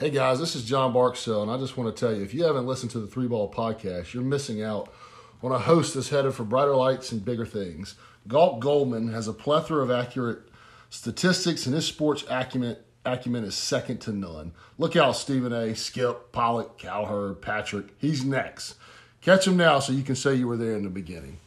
Hey 0.00 0.10
guys, 0.10 0.40
this 0.40 0.56
is 0.56 0.64
John 0.64 0.92
Barksdale, 0.92 1.42
and 1.42 1.50
I 1.52 1.56
just 1.56 1.76
want 1.76 1.94
to 1.94 2.00
tell 2.00 2.12
you 2.12 2.24
if 2.24 2.34
you 2.34 2.42
haven't 2.42 2.66
listened 2.66 2.90
to 2.90 2.98
the 2.98 3.06
Three 3.06 3.28
Ball 3.28 3.48
Podcast, 3.48 4.12
you're 4.12 4.24
missing 4.24 4.60
out 4.60 4.92
on 5.40 5.52
a 5.52 5.58
host 5.58 5.94
that's 5.94 6.08
headed 6.08 6.34
for 6.34 6.42
brighter 6.42 6.74
lights 6.74 7.12
and 7.12 7.24
bigger 7.24 7.46
things. 7.46 7.94
Galt 8.26 8.58
Goldman 8.58 9.12
has 9.12 9.28
a 9.28 9.32
plethora 9.32 9.84
of 9.84 9.92
accurate 9.92 10.48
statistics, 10.90 11.66
and 11.66 11.76
his 11.76 11.86
sports 11.86 12.24
acumen, 12.28 12.76
acumen 13.04 13.44
is 13.44 13.54
second 13.54 13.98
to 14.00 14.12
none. 14.12 14.50
Look 14.78 14.96
out, 14.96 15.12
Stephen 15.12 15.52
A., 15.52 15.76
Skip, 15.76 16.32
Pollock, 16.32 16.76
Cowherd, 16.76 17.40
Patrick. 17.40 17.94
He's 17.96 18.24
next. 18.24 18.74
Catch 19.20 19.46
him 19.46 19.56
now 19.56 19.78
so 19.78 19.92
you 19.92 20.02
can 20.02 20.16
say 20.16 20.34
you 20.34 20.48
were 20.48 20.56
there 20.56 20.74
in 20.74 20.82
the 20.82 20.90
beginning. 20.90 21.38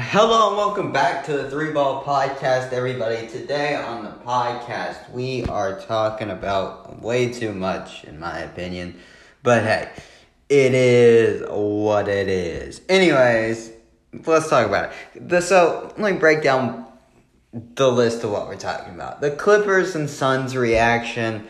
Hello 0.00 0.46
and 0.46 0.56
welcome 0.56 0.92
back 0.92 1.26
to 1.26 1.32
the 1.32 1.50
Three 1.50 1.72
Ball 1.72 2.04
Podcast, 2.04 2.72
everybody. 2.72 3.26
Today 3.26 3.74
on 3.74 4.04
the 4.04 4.12
podcast, 4.24 5.10
we 5.10 5.44
are 5.46 5.80
talking 5.80 6.30
about 6.30 7.02
way 7.02 7.32
too 7.32 7.52
much, 7.52 8.04
in 8.04 8.20
my 8.20 8.38
opinion. 8.38 8.96
But 9.42 9.64
hey, 9.64 9.90
it 10.48 10.72
is 10.72 11.42
what 11.50 12.06
it 12.06 12.28
is. 12.28 12.80
Anyways, 12.88 13.72
let's 14.24 14.48
talk 14.48 14.68
about 14.68 14.92
it. 14.92 15.28
The, 15.28 15.40
so, 15.40 15.92
let 15.98 16.12
me 16.12 16.18
break 16.20 16.44
down 16.44 16.86
the 17.52 17.90
list 17.90 18.22
of 18.22 18.30
what 18.30 18.46
we're 18.46 18.54
talking 18.54 18.94
about. 18.94 19.20
The 19.20 19.32
Clippers 19.32 19.96
and 19.96 20.08
Suns 20.08 20.56
reaction. 20.56 21.48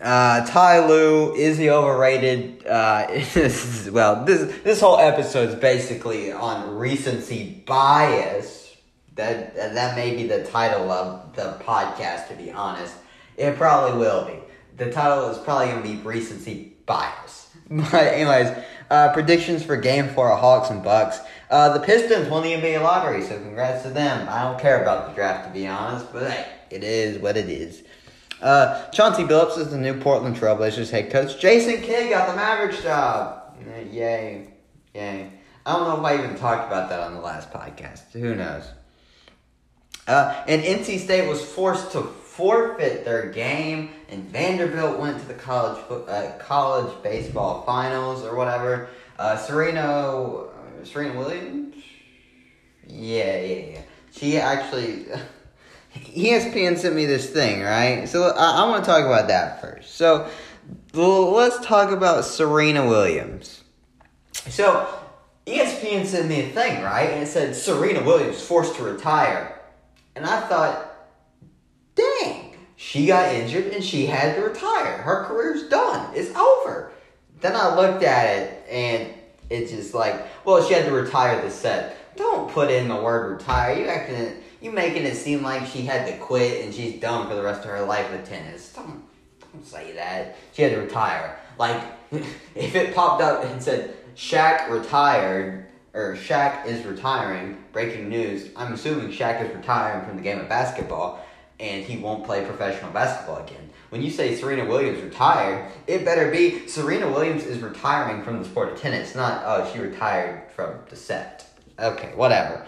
Uh, 0.00 0.44
Ty 0.46 0.86
Lue, 0.86 1.34
is 1.34 1.56
he 1.56 1.70
overrated? 1.70 2.66
Uh, 2.66 3.06
well, 3.92 4.24
this 4.24 4.52
this 4.62 4.80
whole 4.80 4.98
episode 4.98 5.50
is 5.50 5.54
basically 5.54 6.32
on 6.32 6.76
recency 6.76 7.62
bias. 7.66 8.76
That 9.14 9.54
that 9.54 9.96
may 9.96 10.16
be 10.16 10.26
the 10.26 10.44
title 10.44 10.90
of 10.90 11.34
the 11.36 11.56
podcast. 11.64 12.28
To 12.28 12.34
be 12.34 12.50
honest, 12.50 12.94
it 13.36 13.56
probably 13.56 13.98
will 13.98 14.24
be. 14.26 14.38
The 14.76 14.90
title 14.90 15.30
is 15.30 15.38
probably 15.38 15.68
going 15.68 15.82
to 15.82 15.88
be 15.88 15.96
recency 16.02 16.72
bias. 16.86 17.42
But 17.70 17.94
anyways, 17.94 18.56
uh, 18.90 19.12
predictions 19.12 19.62
for 19.62 19.76
Game 19.76 20.08
Four 20.08 20.32
of 20.32 20.40
Hawks 20.40 20.70
and 20.70 20.82
Bucks. 20.82 21.18
Uh, 21.50 21.78
the 21.78 21.84
Pistons 21.84 22.28
won 22.28 22.42
the 22.42 22.52
NBA 22.52 22.82
lottery, 22.82 23.22
so 23.22 23.38
congrats 23.38 23.84
to 23.84 23.90
them. 23.90 24.28
I 24.28 24.42
don't 24.42 24.60
care 24.60 24.82
about 24.82 25.08
the 25.08 25.14
draft 25.14 25.48
to 25.48 25.52
be 25.54 25.66
honest, 25.66 26.12
but 26.12 26.30
hey, 26.30 26.46
it 26.70 26.84
is 26.84 27.18
what 27.18 27.36
it 27.36 27.48
is. 27.48 27.82
Uh, 28.44 28.90
Chauncey 28.90 29.22
Billups 29.22 29.56
is 29.56 29.70
the 29.70 29.78
new 29.78 29.98
Portland 29.98 30.36
Trailblazers 30.36 30.90
head 30.90 31.10
coach. 31.10 31.40
Jason 31.40 31.80
Kidd 31.80 32.10
got 32.10 32.28
the 32.28 32.36
Mavericks 32.36 32.82
job. 32.82 33.56
Yay. 33.90 34.48
Yay. 34.94 35.30
I 35.64 35.72
don't 35.72 35.88
know 35.88 35.98
if 35.98 36.04
I 36.04 36.22
even 36.22 36.36
talked 36.36 36.66
about 36.66 36.90
that 36.90 37.00
on 37.00 37.14
the 37.14 37.20
last 37.20 37.50
podcast. 37.50 38.12
Who 38.12 38.34
knows? 38.34 38.70
Uh, 40.06 40.44
and 40.46 40.62
NC 40.62 40.98
State 40.98 41.26
was 41.26 41.42
forced 41.42 41.92
to 41.92 42.02
forfeit 42.02 43.06
their 43.06 43.30
game, 43.30 43.88
and 44.10 44.24
Vanderbilt 44.24 44.98
went 44.98 45.18
to 45.20 45.26
the 45.26 45.32
college 45.32 45.82
uh, 45.90 46.32
college 46.38 46.92
baseball 47.02 47.62
finals 47.62 48.24
or 48.24 48.36
whatever. 48.36 48.90
Uh, 49.18 49.38
Serena, 49.38 50.48
Serena 50.82 51.18
Williams? 51.18 51.76
Yeah, 52.86 53.40
yeah, 53.40 53.66
yeah. 53.70 53.82
She 54.12 54.36
actually. 54.36 55.06
ESPN 55.94 56.78
sent 56.78 56.94
me 56.94 57.06
this 57.06 57.28
thing, 57.28 57.62
right? 57.62 58.08
So 58.08 58.30
I, 58.30 58.62
I 58.62 58.68
want 58.68 58.84
to 58.84 58.90
talk 58.90 59.04
about 59.04 59.28
that 59.28 59.60
first. 59.60 59.94
So 59.94 60.28
let's 60.92 61.64
talk 61.64 61.90
about 61.90 62.24
Serena 62.24 62.86
Williams. 62.86 63.62
So 64.32 64.88
ESPN 65.46 66.06
sent 66.06 66.28
me 66.28 66.40
a 66.40 66.48
thing, 66.50 66.82
right? 66.82 67.10
And 67.10 67.22
it 67.22 67.26
said 67.26 67.54
Serena 67.54 68.02
Williams 68.02 68.40
forced 68.40 68.76
to 68.76 68.82
retire. 68.82 69.60
And 70.16 70.24
I 70.24 70.40
thought, 70.42 70.92
dang, 71.94 72.56
she 72.76 73.06
got 73.06 73.32
injured 73.34 73.72
and 73.72 73.84
she 73.84 74.06
had 74.06 74.36
to 74.36 74.42
retire. 74.42 74.98
Her 74.98 75.24
career's 75.24 75.64
done. 75.64 76.12
It's 76.14 76.34
over. 76.36 76.92
Then 77.40 77.56
I 77.56 77.74
looked 77.74 78.02
at 78.02 78.38
it 78.38 78.66
and 78.70 79.12
it's 79.50 79.70
just 79.70 79.94
like, 79.94 80.26
well, 80.44 80.62
she 80.66 80.74
had 80.74 80.86
to 80.86 80.92
retire 80.92 81.40
the 81.42 81.50
set. 81.50 81.96
Don't 82.16 82.50
put 82.50 82.70
in 82.70 82.88
the 82.88 82.96
word 82.96 83.32
retire. 83.32 83.78
You 83.78 83.86
acting 83.86 84.42
you 84.64 84.72
making 84.72 85.04
it 85.04 85.14
seem 85.14 85.42
like 85.42 85.66
she 85.66 85.82
had 85.82 86.06
to 86.06 86.16
quit 86.16 86.64
and 86.64 86.74
she's 86.74 86.98
done 86.98 87.28
for 87.28 87.34
the 87.34 87.42
rest 87.42 87.64
of 87.64 87.70
her 87.70 87.82
life 87.82 88.10
with 88.10 88.26
tennis. 88.26 88.72
Don't, 88.72 89.04
don't 89.52 89.66
say 89.66 89.92
that. 89.92 90.36
She 90.52 90.62
had 90.62 90.72
to 90.72 90.80
retire. 90.80 91.38
Like, 91.58 91.82
if 92.54 92.74
it 92.74 92.94
popped 92.94 93.22
up 93.22 93.44
and 93.44 93.62
said, 93.62 93.94
Shaq 94.16 94.70
retired, 94.70 95.66
or 95.92 96.16
Shaq 96.16 96.64
is 96.64 96.84
retiring, 96.86 97.62
breaking 97.72 98.08
news, 98.08 98.48
I'm 98.56 98.72
assuming 98.72 99.08
Shaq 99.08 99.46
is 99.46 99.54
retiring 99.54 100.06
from 100.06 100.16
the 100.16 100.22
game 100.22 100.40
of 100.40 100.48
basketball 100.48 101.22
and 101.60 101.84
he 101.84 101.98
won't 101.98 102.24
play 102.24 102.44
professional 102.44 102.90
basketball 102.90 103.44
again. 103.44 103.68
When 103.90 104.02
you 104.02 104.10
say 104.10 104.34
Serena 104.34 104.64
Williams 104.64 105.02
retired, 105.02 105.70
it 105.86 106.06
better 106.06 106.30
be 106.30 106.66
Serena 106.68 107.08
Williams 107.10 107.44
is 107.44 107.58
retiring 107.58 108.24
from 108.24 108.38
the 108.38 108.44
sport 108.44 108.72
of 108.72 108.80
tennis, 108.80 109.14
not, 109.14 109.42
oh, 109.44 109.70
she 109.72 109.78
retired 109.78 110.50
from 110.52 110.78
the 110.88 110.96
set. 110.96 111.46
Okay, 111.78 112.12
whatever. 112.14 112.66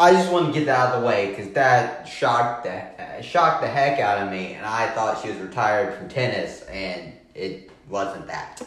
I 0.00 0.12
just 0.12 0.30
want 0.30 0.46
to 0.46 0.52
get 0.52 0.66
that 0.66 0.78
out 0.78 0.94
of 0.94 1.00
the 1.02 1.06
way 1.06 1.30
because 1.30 1.50
that 1.52 2.06
shocked 2.06 2.64
the 2.64 3.20
shocked 3.20 3.62
the 3.62 3.68
heck 3.68 3.98
out 3.98 4.24
of 4.24 4.30
me, 4.30 4.54
and 4.54 4.64
I 4.64 4.88
thought 4.90 5.20
she 5.20 5.28
was 5.28 5.38
retired 5.38 5.94
from 5.94 6.08
tennis, 6.08 6.62
and 6.62 7.12
it 7.34 7.70
wasn't 7.88 8.28
that. 8.28 8.62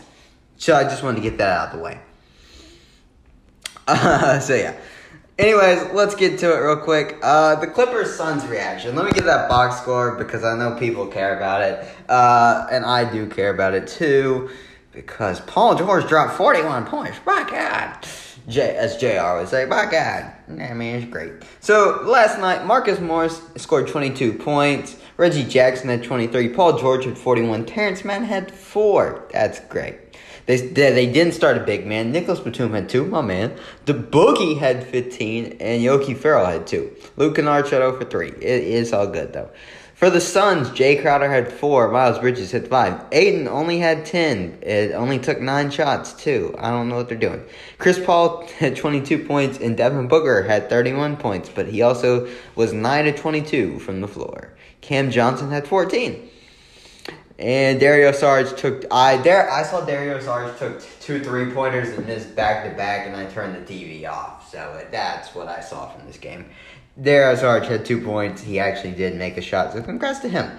So 0.57 0.75
I 0.75 0.83
just 0.83 1.03
wanted 1.03 1.17
to 1.17 1.21
get 1.21 1.37
that 1.37 1.57
out 1.57 1.69
of 1.69 1.77
the 1.77 1.83
way. 1.83 1.99
Uh, 3.87 4.39
so 4.41 4.55
yeah. 4.55 4.75
Anyways, 5.39 5.93
let's 5.93 6.13
get 6.15 6.37
to 6.39 6.53
it 6.53 6.57
real 6.57 6.77
quick. 6.77 7.17
Uh, 7.23 7.55
the 7.55 7.65
Clippers 7.65 8.13
Suns 8.13 8.45
reaction. 8.45 8.95
Let 8.95 9.05
me 9.05 9.11
get 9.11 9.23
that 9.25 9.49
box 9.49 9.81
score 9.81 10.15
because 10.15 10.43
I 10.43 10.55
know 10.57 10.75
people 10.75 11.07
care 11.07 11.37
about 11.37 11.61
it, 11.61 11.87
uh, 12.09 12.67
and 12.69 12.85
I 12.85 13.11
do 13.11 13.27
care 13.27 13.51
about 13.51 13.73
it 13.73 13.87
too 13.87 14.49
because 14.91 15.39
Paul 15.39 15.75
George 15.75 16.07
dropped 16.07 16.33
forty 16.33 16.61
one 16.61 16.85
points. 16.85 17.17
My 17.25 17.47
God. 17.49 18.05
J, 18.47 18.75
as 18.75 18.97
JR 18.97 19.37
would 19.37 19.47
say, 19.47 19.65
by 19.65 19.85
God. 19.89 20.31
I 20.49 20.73
mean, 20.73 20.95
it's 20.95 21.11
great. 21.11 21.33
So, 21.59 22.01
last 22.05 22.39
night, 22.39 22.65
Marcus 22.65 22.99
Morris 22.99 23.41
scored 23.57 23.87
22 23.87 24.33
points. 24.33 24.97
Reggie 25.17 25.43
Jackson 25.43 25.89
had 25.89 26.03
23. 26.03 26.49
Paul 26.49 26.79
George 26.79 27.05
had 27.05 27.17
41. 27.17 27.65
Terance 27.65 28.03
Mann 28.03 28.23
had 28.23 28.51
4. 28.51 29.27
That's 29.31 29.59
great. 29.61 29.99
They, 30.47 30.57
they 30.57 31.11
didn't 31.11 31.33
start 31.33 31.57
a 31.57 31.61
big 31.61 31.85
man. 31.85 32.11
Nicolas 32.11 32.39
Batum 32.39 32.73
had 32.73 32.89
2, 32.89 33.05
my 33.05 33.21
man. 33.21 33.55
The 33.85 33.93
Boogie 33.93 34.57
had 34.57 34.83
15. 34.85 35.57
And 35.59 35.81
Yogi 35.81 36.13
Ferrell 36.13 36.45
had 36.45 36.65
2. 36.65 36.91
Luke 37.17 37.35
Kennard 37.35 37.67
shot 37.67 37.77
0 37.77 37.97
for 37.97 38.05
3. 38.05 38.29
It 38.29 38.41
is 38.41 38.91
all 38.91 39.07
good, 39.07 39.33
though. 39.33 39.51
For 40.01 40.09
the 40.09 40.19
Suns, 40.19 40.69
Jae 40.69 40.99
Crowder 40.99 41.29
had 41.29 41.53
four, 41.53 41.91
Miles 41.91 42.17
Bridges 42.17 42.51
had 42.51 42.67
five. 42.67 43.05
Ayton 43.11 43.47
only 43.47 43.77
had 43.77 44.03
ten. 44.03 44.57
It 44.63 44.93
only 44.93 45.19
took 45.19 45.39
nine 45.39 45.69
shots, 45.69 46.13
too. 46.13 46.55
I 46.57 46.71
don't 46.71 46.89
know 46.89 46.95
what 46.95 47.07
they're 47.07 47.15
doing. 47.15 47.45
Chris 47.77 48.03
Paul 48.03 48.47
had 48.57 48.75
22 48.75 49.25
points, 49.25 49.59
and 49.59 49.77
Devin 49.77 50.07
Booker 50.07 50.41
had 50.41 50.69
31 50.69 51.17
points, 51.17 51.51
but 51.53 51.67
he 51.67 51.83
also 51.83 52.27
was 52.55 52.73
9 52.73 53.09
of 53.09 53.15
22 53.15 53.77
from 53.77 54.01
the 54.01 54.07
floor. 54.07 54.55
Cam 54.81 55.11
Johnson 55.11 55.51
had 55.51 55.67
14. 55.67 56.29
And 57.37 57.79
Dario 57.79 58.11
Saric 58.11 58.57
took 58.57 58.85
I 58.91 59.17
there 59.17 59.49
I 59.49 59.63
saw 59.63 59.83
Dario 59.83 60.19
Saric 60.19 60.59
took 60.59 60.79
two 60.99 61.23
three 61.23 61.51
pointers 61.51 61.89
and 61.89 62.05
missed 62.05 62.35
back 62.35 62.69
to 62.69 62.75
back, 62.75 63.07
and 63.07 63.15
I 63.15 63.25
turned 63.25 63.55
the 63.55 63.73
TV 63.73 64.07
off. 64.07 64.51
So 64.51 64.85
that's 64.91 65.33
what 65.33 65.47
I 65.47 65.59
saw 65.59 65.89
from 65.89 66.05
this 66.05 66.17
game. 66.17 66.45
Dario 66.99 67.35
Saric 67.37 67.67
had 67.67 67.85
two 67.85 68.01
points. 68.01 68.41
He 68.41 68.59
actually 68.59 68.91
did 68.91 69.15
make 69.15 69.37
a 69.37 69.41
shot, 69.41 69.73
so 69.73 69.81
congrats 69.81 70.19
to 70.19 70.29
him. 70.29 70.51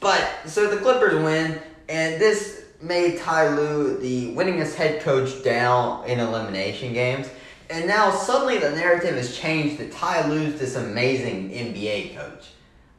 But 0.00 0.28
so 0.46 0.68
the 0.68 0.76
Clippers 0.76 1.14
win, 1.14 1.60
and 1.88 2.20
this 2.20 2.64
made 2.80 3.18
Ty 3.18 3.56
Lue 3.56 3.98
the 3.98 4.34
winningest 4.34 4.74
head 4.74 5.00
coach 5.00 5.42
down 5.42 6.06
in 6.06 6.20
elimination 6.20 6.92
games. 6.92 7.28
And 7.68 7.86
now 7.88 8.10
suddenly 8.10 8.58
the 8.58 8.70
narrative 8.70 9.16
has 9.16 9.36
changed 9.36 9.78
that 9.78 9.90
Ty 9.92 10.28
Lue's 10.28 10.58
this 10.58 10.76
amazing 10.76 11.50
NBA 11.50 12.14
coach. 12.14 12.50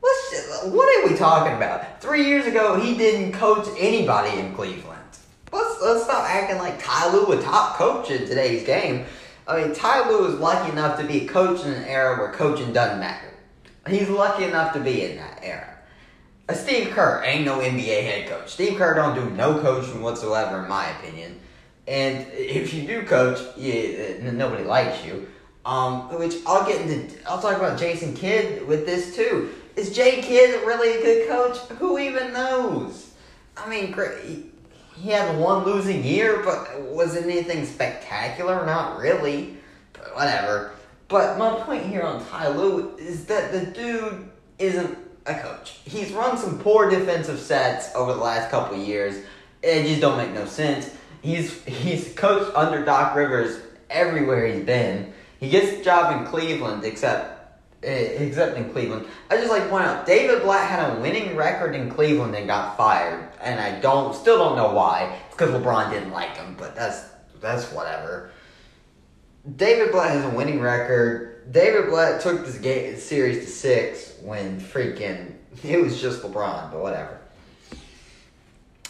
Let's 0.04 0.66
what 0.66 0.88
are 0.98 1.10
we 1.10 1.18
talking 1.18 1.56
about? 1.56 2.02
Three 2.02 2.26
years 2.26 2.46
ago, 2.46 2.80
he 2.80 2.98
didn't 2.98 3.34
coach 3.34 3.68
anybody 3.80 4.38
in 4.40 4.54
Cleveland. 4.54 5.02
Let's 5.52 5.82
let's 5.82 6.04
stop 6.04 6.30
acting 6.30 6.58
like 6.58 6.84
Ty 6.84 7.14
Lue 7.14 7.32
a 7.32 7.42
top 7.42 7.78
coach 7.78 8.12
in 8.12 8.28
today's 8.28 8.66
game. 8.66 9.06
I 9.48 9.64
mean, 9.64 9.74
Ty 9.74 10.10
Lue 10.10 10.26
is 10.28 10.40
lucky 10.40 10.72
enough 10.72 11.00
to 11.00 11.06
be 11.06 11.26
a 11.26 11.28
coach 11.28 11.64
in 11.64 11.72
an 11.72 11.86
era 11.86 12.18
where 12.20 12.34
coaching 12.34 12.74
doesn't 12.74 13.00
matter. 13.00 13.34
He's 13.88 14.10
lucky 14.10 14.44
enough 14.44 14.74
to 14.74 14.82
be 14.82 15.06
in 15.06 15.16
that 15.16 15.40
era. 15.42 15.78
Uh, 16.50 16.54
Steve 16.54 16.90
Kerr 16.90 17.24
ain't 17.26 17.46
no 17.46 17.60
NBA 17.60 18.04
head 18.04 18.28
coach. 18.28 18.50
Steve 18.50 18.78
Kerr 18.78 18.94
don't 18.94 19.16
do 19.16 19.30
no 19.36 19.60
coaching 19.60 20.02
whatsoever, 20.02 20.64
in 20.64 20.70
my 20.70 20.90
opinion. 20.90 21.40
And 21.88 22.28
if 22.34 22.74
you 22.74 22.86
do 22.86 23.04
coach, 23.04 23.40
yeah, 23.56 24.20
nobody 24.32 24.66
likes 24.66 25.06
you. 25.06 25.30
Um, 25.66 26.18
which 26.18 26.36
I'll 26.46 26.66
get 26.66 26.82
into. 26.82 27.16
I'll 27.30 27.42
talk 27.42 27.58
about 27.58 27.80
Jason 27.80 28.14
Kidd 28.14 28.68
with 28.68 28.86
this 28.86 29.16
too. 29.16 29.54
Is 29.78 29.96
Jay 29.96 30.22
Kidd 30.22 30.66
really 30.66 30.98
a 30.98 31.02
good 31.02 31.30
coach? 31.30 31.58
Who 31.80 32.00
even 32.00 32.34
knows? 32.34 33.12
I 33.56 33.70
mean, 33.70 33.92
great 33.92 34.47
he 35.02 35.12
had 35.12 35.38
one 35.38 35.64
losing 35.64 36.04
year, 36.04 36.42
but 36.44 36.82
was 36.82 37.16
it 37.16 37.24
anything 37.24 37.66
spectacular? 37.66 38.66
Not 38.66 39.00
really. 39.00 39.58
But 39.94 40.16
whatever. 40.16 40.72
But 41.08 41.38
my 41.38 41.52
point 41.62 41.86
here 41.86 42.02
on 42.02 42.26
Ty 42.26 42.50
Lue 42.50 42.96
is 42.98 43.26
that 43.26 43.52
the 43.52 43.68
dude 43.68 44.30
isn't 44.60 44.98
a 45.26 45.36
coach. 45.36 45.80
He's 45.86 46.12
run 46.12 46.38
some 46.38 46.60
poor 46.60 46.90
defensive 46.90 47.40
sets 47.40 47.94
over 47.96 48.14
the 48.14 48.20
last 48.20 48.50
couple 48.50 48.78
years. 48.78 49.24
It 49.62 49.84
just 49.84 50.02
don't 50.02 50.18
make 50.18 50.34
no 50.34 50.46
sense. 50.46 50.90
He's 51.22 51.64
he's 51.66 52.14
coached 52.14 52.56
under 52.56 52.84
Doc 52.84 53.16
Rivers 53.16 53.62
everywhere 53.90 54.48
he's 54.48 54.66
been. 54.66 55.14
He 55.40 55.50
gets 55.50 55.78
the 55.78 55.84
job 55.84 56.20
in 56.20 56.28
Cleveland, 56.28 56.84
except 56.84 57.37
Eh, 57.84 58.26
except 58.26 58.58
in 58.58 58.72
Cleveland. 58.72 59.06
I 59.30 59.38
just 59.38 59.52
like 59.52 59.70
point 59.70 59.86
out 59.86 60.08
David 60.08 60.42
Blatt 60.42 60.68
had 60.68 60.98
a 60.98 61.00
winning 61.00 61.36
record 61.36 61.76
in 61.76 61.92
Cleveland 61.92 62.36
and 62.36 62.48
got 62.48 62.76
fired, 62.76 63.30
and 63.40 63.60
I 63.60 63.80
don't 63.80 64.16
still 64.16 64.40
don't 64.40 64.56
know 64.56 64.74
why. 64.74 65.16
It's 65.28 65.36
because 65.36 65.52
LeBron 65.52 65.92
didn't 65.92 66.12
like 66.12 66.36
him, 66.36 66.56
but 66.58 66.76
that's 66.76 67.04
that's 67.40 67.72
whatever. 67.72 68.32
David 69.58 69.92
Blatt 69.92 70.10
has 70.10 70.26
a 70.26 70.36
winning 70.36 70.60
record. 70.60 71.52
David 71.52 71.90
Blatt 71.90 72.20
took 72.20 72.44
this 72.46 72.58
game 72.58 72.98
series 72.98 73.46
to 73.46 73.52
six 73.52 74.14
when 74.24 74.60
freaking 74.60 75.36
it 75.64 75.80
was 75.80 76.02
just 76.02 76.24
LeBron, 76.24 76.72
but 76.72 76.82
whatever. 76.82 77.20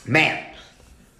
Man, 0.05 0.45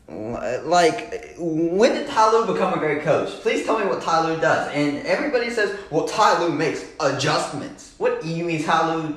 like 0.10 1.36
when 1.38 1.94
did 1.94 2.08
Ty 2.08 2.32
Lue 2.32 2.54
become 2.54 2.74
a 2.74 2.78
great 2.78 3.02
coach? 3.02 3.30
Please 3.42 3.66
tell 3.66 3.78
me 3.78 3.86
what 3.86 4.02
Ty 4.02 4.28
Lue 4.28 4.40
does. 4.40 4.72
And 4.74 5.06
everybody 5.06 5.50
says, 5.50 5.78
well, 5.92 6.08
Ty 6.08 6.42
Lue 6.44 6.52
makes 6.52 6.86
adjustments. 7.00 7.94
What 7.98 8.24
you 8.24 8.46
mean 8.46 8.64
Ty 8.64 8.96
Lue 8.96 9.16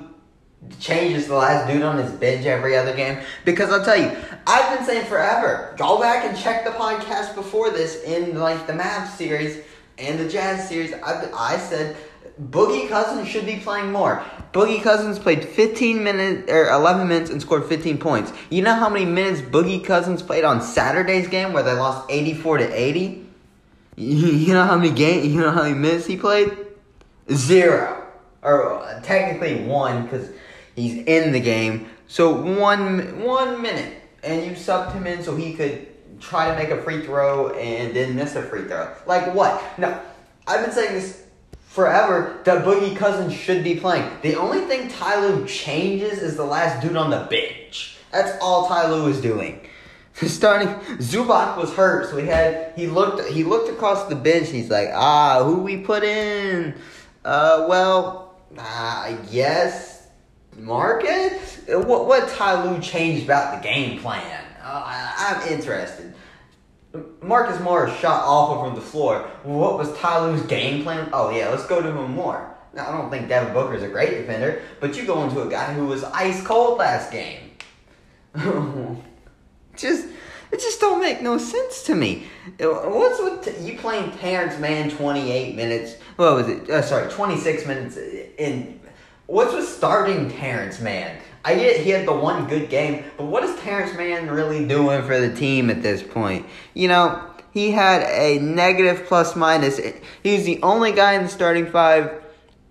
changes 0.79 1.29
the 1.29 1.35
last 1.37 1.73
dude 1.73 1.83
on 1.83 1.99
his 1.99 2.11
bench 2.13 2.45
every 2.45 2.77
other 2.77 2.95
game? 2.95 3.21
Because 3.45 3.71
I'll 3.71 3.85
tell 3.85 4.01
you, 4.01 4.17
I've 4.47 4.77
been 4.77 4.87
saying 4.87 5.07
forever. 5.07 5.75
Go 5.79 6.01
back 6.01 6.25
and 6.25 6.37
check 6.37 6.65
the 6.65 6.71
podcast 6.73 7.35
before 7.37 7.71
this 7.71 8.03
in 8.03 8.37
like 8.39 8.67
the 8.67 8.73
Mavs 8.73 9.11
series 9.17 9.63
and 9.99 10.19
the 10.19 10.29
Jazz 10.29 10.69
series. 10.69 10.93
I, 10.93 11.29
I 11.33 11.57
said 11.57 11.97
Boogie 12.41 12.89
Cousins 12.89 13.29
should 13.29 13.45
be 13.45 13.57
playing 13.57 13.93
more. 13.93 14.25
Boogie 14.53 14.83
Cousins 14.83 15.19
played 15.19 15.45
15 15.45 16.03
minutes 16.03 16.51
or 16.51 16.71
11 16.71 17.07
minutes 17.07 17.31
and 17.31 17.41
scored 17.41 17.67
15 17.67 17.99
points. 17.99 18.33
You 18.49 18.63
know 18.63 18.75
how 18.75 18.89
many 18.89 19.05
minutes 19.05 19.43
Boogie 19.43 19.85
Cousins 19.85 20.23
played 20.23 20.45
on 20.45 20.63
Saturday's 20.63 21.29
game 21.29 21.53
where 21.53 21.63
they 21.63 21.75
lost 21.75 22.11
84 22.11 22.59
to 22.59 22.73
80? 22.73 23.27
You 23.97 24.55
know 24.55 24.65
how 24.65 24.77
many 24.77 24.91
game? 24.91 25.31
You 25.31 25.43
know 25.43 25.51
how 25.51 25.65
many 25.65 25.75
minutes 25.75 26.07
he 26.07 26.17
played? 26.17 26.57
Zero, 27.31 28.07
or 28.43 28.83
uh, 28.83 29.01
technically 29.03 29.63
one 29.67 30.05
because 30.05 30.31
he's 30.75 31.05
in 31.05 31.33
the 31.33 31.41
game. 31.41 31.91
So 32.07 32.33
one 32.33 33.23
one 33.23 33.61
minute, 33.61 34.03
and 34.23 34.45
you 34.47 34.53
subbed 34.53 34.95
him 34.95 35.07
in 35.07 35.23
so 35.23 35.37
he 35.37 35.53
could 35.53 35.87
try 36.21 36.51
to 36.51 36.57
make 36.57 36.71
a 36.71 36.83
free 36.83 37.05
throw 37.05 37.51
and 37.51 37.95
then 37.95 38.17
miss 38.17 38.37
a 38.37 38.43
free 38.43 38.65
throw. 38.65 38.93
Like 39.07 39.35
what? 39.35 39.63
No, 39.79 40.01
I've 40.47 40.65
been 40.65 40.73
saying 40.73 40.95
this 40.95 41.20
forever 41.71 42.41
that 42.45 42.65
Boogie 42.65 42.97
Cousins 42.97 43.33
should 43.33 43.63
be 43.63 43.77
playing. 43.77 44.11
The 44.23 44.35
only 44.35 44.63
thing 44.63 44.89
Ty 44.89 45.21
Lue 45.21 45.47
changes 45.47 46.19
is 46.19 46.37
the 46.37 46.45
last 46.45 46.83
dude 46.83 46.97
on 46.97 47.11
the 47.11 47.29
bench. 47.31 47.97
That's 48.11 48.37
all 48.43 48.67
Ty 48.67 48.91
Lue 48.91 49.07
is 49.07 49.21
doing. 49.21 49.61
Starting 50.15 50.69
Zubac 50.99 51.57
was 51.57 51.73
hurt, 51.73 52.11
so 52.11 52.17
he 52.17 52.27
had 52.27 52.73
he 52.75 52.89
looked 52.89 53.27
he 53.29 53.45
looked 53.45 53.71
across 53.71 54.09
the 54.09 54.17
bench. 54.17 54.49
He's 54.49 54.69
like, 54.69 54.89
ah, 54.93 55.45
who 55.45 55.63
we 55.63 55.79
put 55.79 56.03
in? 56.03 56.75
Uh, 57.25 57.67
well, 57.69 58.35
uh, 58.59 58.63
I 58.63 59.17
guess 59.31 60.09
Marcus. 60.59 61.61
What 61.69 62.09
what 62.09 62.29
Ty 62.31 62.65
Lue 62.65 62.81
changed 62.81 63.25
about 63.25 63.63
the 63.63 63.69
game 63.69 64.01
plan? 64.01 64.45
Uh, 64.61 64.83
I, 64.85 65.41
I'm 65.41 65.53
interested. 65.53 66.13
Marcus 67.23 67.61
Morris 67.61 67.97
shot 67.99 68.25
awful 68.25 68.65
from 68.65 68.75
the 68.75 68.81
floor. 68.81 69.21
What 69.45 69.79
was 69.79 69.93
Ty 69.99 70.27
Lue's 70.27 70.43
game 70.43 70.83
plan? 70.83 71.09
Oh 71.13 71.31
yeah, 71.31 71.49
let's 71.49 71.67
go 71.67 71.81
to 71.81 71.89
him 71.89 72.11
more. 72.13 72.57
Now 72.75 72.89
I 72.89 72.99
don't 72.99 73.11
think 73.11 73.29
Devin 73.29 73.53
Booker 73.53 73.75
is 73.75 73.83
a 73.83 73.89
great 73.89 74.11
defender, 74.11 74.63
but 74.81 74.97
you 74.97 75.05
go 75.05 75.23
into 75.23 75.43
a 75.43 75.49
guy 75.49 75.73
who 75.73 75.87
was 75.87 76.03
ice 76.05 76.43
cold 76.45 76.79
last 76.79 77.13
game. 77.13 77.51
just 79.77 80.07
it 80.53 80.61
just 80.61 80.81
don't 80.81 81.01
make 81.01 81.23
no 81.23 81.39
sense 81.39 81.85
to 81.85 81.95
me. 81.95 82.27
What's 82.59 83.21
with 83.21 83.65
you 83.65 83.79
playing 83.79 84.11
Terance 84.19 84.59
Mann 84.59 84.91
twenty 84.91 85.31
eight 85.31 85.55
minutes? 85.55 85.95
What 86.17 86.35
was 86.35 86.49
it? 86.49 86.69
Uh, 86.69 86.83
sorry, 86.83 87.11
twenty 87.11 87.37
six 87.37 87.67
minutes 87.67 87.97
in. 87.97 88.81
What's 89.27 89.53
with 89.53 89.69
starting 89.69 90.29
Terance 90.29 90.81
Mann? 90.81 91.21
I 91.45 91.55
get 91.55 91.81
he 91.81 91.91
had 91.91 92.07
the 92.07 92.13
one 92.13 92.47
good 92.47 92.69
game, 92.69 93.05
but 93.17 93.25
what 93.25 93.43
is 93.45 93.59
Terance 93.61 93.97
Mann 93.97 94.31
really 94.31 94.67
doing 94.67 95.03
for 95.03 95.19
the 95.19 95.35
team 95.35 95.71
at 95.71 95.83
this 95.83 96.03
point? 96.03 96.47
You 96.75 96.89
know, 96.89 97.31
he 97.53 97.71
had 97.71 98.03
a 98.03 98.39
negative 98.39 99.07
plus 99.07 99.35
minus. 99.35 99.81
He's 100.23 100.45
the 100.45 100.63
only 100.63 100.93
guy 100.93 101.15
in 101.15 101.23
the 101.23 101.29
starting 101.29 101.67
five, 101.67 102.23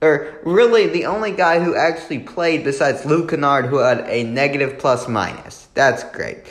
or 0.01 0.39
really 0.44 0.88
the 0.88 1.07
only 1.07 1.31
guy 1.31 1.60
who 1.60 1.75
actually 1.75 2.19
played 2.19 2.63
besides 2.63 3.06
Luke 3.06 3.31
Kennard 3.31 3.66
who 3.66 3.77
had 3.77 4.01
a 4.07 4.24
negative 4.24 4.77
plus 4.77 5.07
minus. 5.07 5.68
That's 5.74 6.04
great. 6.04 6.45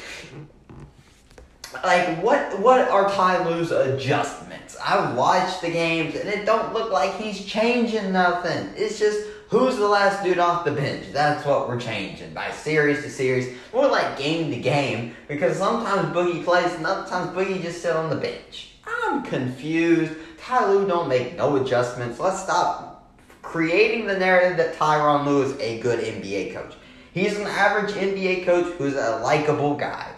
Like 1.85 2.21
what? 2.21 2.59
What 2.59 2.89
are 2.89 3.09
Ty 3.11 3.49
Lue's 3.49 3.71
adjustments? 3.71 4.77
I 4.85 5.15
watched 5.15 5.61
the 5.61 5.71
games 5.71 6.17
and 6.17 6.29
it 6.29 6.45
don't 6.45 6.73
look 6.75 6.91
like 6.91 7.15
he's 7.15 7.45
changing 7.45 8.13
nothing. 8.13 8.71
It's 8.75 8.99
just 8.99 9.21
Who's 9.51 9.77
the 9.77 9.89
last 9.89 10.23
dude 10.23 10.39
off 10.39 10.67
the 10.67 10.73
bench? 10.73 11.07
That's 11.11 11.47
what 11.47 11.69
we're 11.69 11.81
changing 11.81 12.35
by 12.35 12.51
series 12.51 13.03
to 13.03 13.09
series. 13.09 13.57
More 13.73 13.89
like 13.89 14.19
game 14.19 14.51
to 14.51 14.59
game 14.59 15.17
because 15.27 15.57
sometimes 15.57 16.15
Boogie 16.15 16.45
plays 16.45 16.71
and 16.75 16.85
other 16.85 17.09
times 17.09 17.35
Boogie 17.35 17.63
just 17.63 17.81
sit 17.81 17.97
on 17.97 18.11
the 18.11 18.17
bench. 18.17 18.73
I'm 18.87 19.23
confused. 19.23 20.13
Ty 20.37 20.71
Lue 20.71 20.87
don't 20.87 21.09
make 21.09 21.35
no 21.35 21.57
adjustments. 21.57 22.21
Let's 22.21 22.43
stop 22.43 23.11
creating 23.41 24.07
the 24.07 24.19
narrative 24.19 24.59
that 24.59 24.75
Tyronn 24.75 25.25
Lue 25.25 25.45
is 25.45 25.59
a 25.61 25.81
good 25.81 26.01
NBA 26.01 26.53
coach. 26.53 26.75
He's 27.15 27.39
an 27.39 27.47
average 27.47 27.95
NBA 27.95 28.45
coach 28.45 28.67
who's 28.75 28.97
a 28.97 29.21
likable 29.25 29.77
guy. 29.77 30.13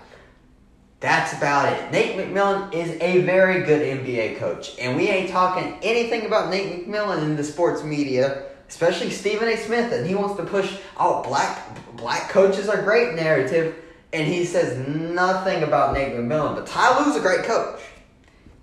That's 0.99 1.33
about 1.35 1.73
it. 1.73 1.93
Nate 1.93 2.17
McMillan 2.17 2.75
is 2.75 3.01
a 3.01 3.21
very 3.21 3.63
good 3.63 3.81
NBA 3.81 4.39
coach, 4.39 4.73
and 4.79 4.97
we 4.97 5.09
ain't 5.09 5.31
talking 5.31 5.79
anything 5.83 6.27
about 6.27 6.51
Nate 6.51 6.89
McMillan 6.89 7.23
in 7.23 7.37
the 7.37 7.45
sports 7.45 7.85
media 7.85 8.50
especially 8.71 9.11
Stephen 9.11 9.49
A. 9.49 9.57
Smith, 9.57 9.93
and 9.93 10.07
he 10.07 10.15
wants 10.15 10.37
to 10.37 10.45
push 10.45 10.73
oh 10.97 11.23
black 11.25 11.77
black 11.97 12.31
coaches 12.31 12.69
are 12.69 12.81
great 12.81 13.15
narrative, 13.15 13.75
and 14.13 14.27
he 14.27 14.45
says 14.45 14.79
nothing 14.89 15.65
about 15.65 15.93
Nate 15.93 16.15
McMillan. 16.15 16.55
But 16.55 16.67
Ty 16.67 17.05
Lue's 17.05 17.17
a 17.17 17.21
great 17.21 17.43
coach, 17.43 17.81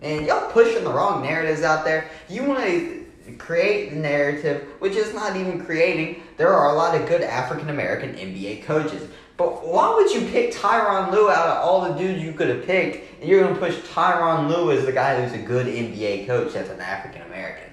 and 0.02 0.26
y'all 0.26 0.50
pushing 0.52 0.84
the 0.84 0.92
wrong 0.92 1.22
narratives 1.22 1.62
out 1.62 1.84
there. 1.84 2.10
You 2.30 2.46
want 2.46 2.64
to 2.64 3.06
create 3.38 3.90
the 3.90 3.98
narrative, 3.98 4.66
which 4.80 4.96
is 4.96 5.14
not 5.14 5.36
even 5.36 5.64
creating. 5.64 6.24
There 6.38 6.54
are 6.54 6.74
a 6.74 6.78
lot 6.78 7.00
of 7.00 7.08
good 7.08 7.22
African 7.22 7.70
American 7.70 8.14
NBA 8.16 8.64
coaches. 8.64 9.10
But 9.36 9.68
why 9.68 9.94
would 9.94 10.12
you 10.12 10.22
pick 10.32 10.52
Tyronn 10.52 11.12
Lue 11.12 11.30
out 11.30 11.48
of 11.48 11.64
all 11.64 11.82
the 11.82 12.00
dudes 12.00 12.24
you 12.24 12.34
could 12.34 12.48
have 12.48 12.66
picked, 12.66 13.22
and 13.22 13.30
you're 13.30 13.42
going 13.42 13.54
to 13.54 13.60
push 13.60 13.76
Tyronn 13.94 14.50
Lue 14.50 14.72
as 14.72 14.86
the 14.86 14.92
guy 14.92 15.22
who's 15.22 15.40
a 15.40 15.44
good 15.44 15.68
NBA 15.68 16.26
coach 16.26 16.54
that's 16.54 16.70
an 16.70 16.80
African 16.80 17.22
American? 17.24 17.67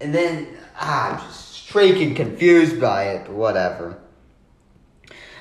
And 0.00 0.14
then 0.14 0.48
ah, 0.76 1.12
I'm 1.12 1.26
just 1.28 1.68
freaking 1.68 2.14
confused 2.14 2.80
by 2.80 3.10
it, 3.10 3.26
but 3.26 3.34
whatever. 3.34 3.98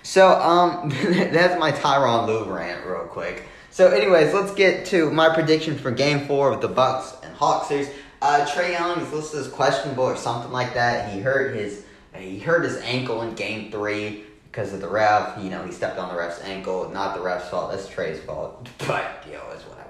So, 0.03 0.29
um, 0.39 0.89
that's 1.09 1.59
my 1.59 1.71
Tyronn 1.71 2.27
Lue 2.27 2.45
rant, 2.45 2.85
real 2.85 3.07
quick. 3.07 3.43
So, 3.71 3.89
anyways, 3.89 4.33
let's 4.33 4.53
get 4.53 4.85
to 4.87 5.09
my 5.09 5.33
prediction 5.33 5.77
for 5.77 5.91
Game 5.91 6.27
Four 6.27 6.53
of 6.53 6.61
the 6.61 6.67
Bucks 6.67 7.15
and 7.23 7.35
Hawks 7.35 7.67
series. 7.67 7.89
Uh, 8.21 8.45
Trae 8.45 8.71
Young 8.71 9.01
is 9.01 9.11
listed 9.11 9.41
as 9.41 9.47
questionable 9.47 10.03
or 10.03 10.15
something 10.15 10.51
like 10.51 10.73
that. 10.75 11.11
He 11.11 11.19
hurt 11.19 11.55
his 11.55 11.83
he 12.15 12.39
hurt 12.39 12.63
his 12.63 12.77
ankle 12.77 13.21
in 13.23 13.35
Game 13.35 13.71
Three 13.71 14.23
because 14.45 14.73
of 14.73 14.79
the 14.79 14.87
ref. 14.87 15.37
You 15.43 15.49
know, 15.49 15.65
he 15.65 15.71
stepped 15.71 15.97
on 15.97 16.09
the 16.09 16.17
ref's 16.17 16.41
ankle. 16.43 16.89
Not 16.89 17.15
the 17.15 17.21
ref's 17.21 17.49
fault. 17.49 17.71
That's 17.71 17.87
Trae's 17.87 18.19
fault. 18.21 18.69
But 18.87 19.23
you 19.27 19.33
know, 19.33 19.43
it's 19.53 19.63
whatever. 19.63 19.84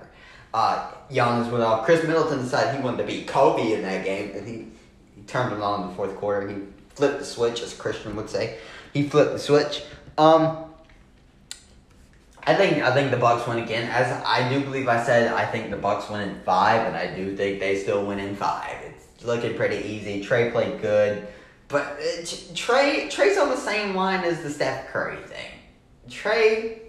Uh, 0.56 0.90
Giannis 1.12 1.52
went 1.52 1.66
off. 1.66 1.86
Khris 1.86 2.08
Middleton 2.08 2.40
decided 2.40 2.78
he 2.78 2.82
wanted 2.82 3.00
to 3.00 3.04
beat 3.04 3.28
Kobe 3.28 3.74
in 3.74 3.82
that 3.82 4.06
game, 4.06 4.32
and 4.34 4.48
he 4.48 4.68
he 5.14 5.22
turned 5.28 5.52
it 5.52 5.60
on 5.60 5.82
in 5.82 5.90
the 5.90 5.96
fourth 5.96 6.16
quarter. 6.16 6.48
He 6.48 6.56
flipped 6.92 7.20
the 7.20 7.26
switch, 7.26 7.62
as 7.62 7.74
Christian 7.74 8.16
would 8.16 8.30
say. 8.30 8.58
He 8.94 9.10
flipped 9.10 9.34
the 9.34 9.40
switch. 9.40 9.84
Um, 10.18 10.64
I 12.48 12.56
think 12.56 12.82
I 12.82 12.94
think 12.94 13.12
the 13.12 13.18
Bucks 13.18 13.46
win 13.46 13.60
again. 13.60 13.90
As 13.90 14.10
I 14.26 14.48
do 14.48 14.62
believe 14.62 14.88
I 14.88 15.04
said, 15.04 15.30
I 15.34 15.46
think 15.46 15.72
the 15.72 15.78
Bucks 15.78 16.10
win 16.10 16.22
in 16.22 16.40
five, 16.44 16.88
and 16.88 16.96
I 16.96 17.14
do 17.14 17.36
think 17.36 17.60
they 17.60 17.78
still 17.78 18.06
win 18.06 18.20
in 18.20 18.34
five. 18.34 18.78
It's 18.82 19.26
looking 19.26 19.58
pretty 19.58 19.86
easy. 19.86 20.24
Trae 20.24 20.54
played 20.54 20.82
good, 20.82 21.28
but 21.68 21.84
uh, 21.84 22.22
Trae 22.56 23.12
Trae's 23.12 23.38
on 23.38 23.50
the 23.50 23.58
same 23.58 23.94
line 23.94 24.24
as 24.24 24.42
the 24.42 24.50
Steph 24.50 24.88
Curry 24.88 25.22
thing. 25.24 25.52
Trae, 26.10 26.80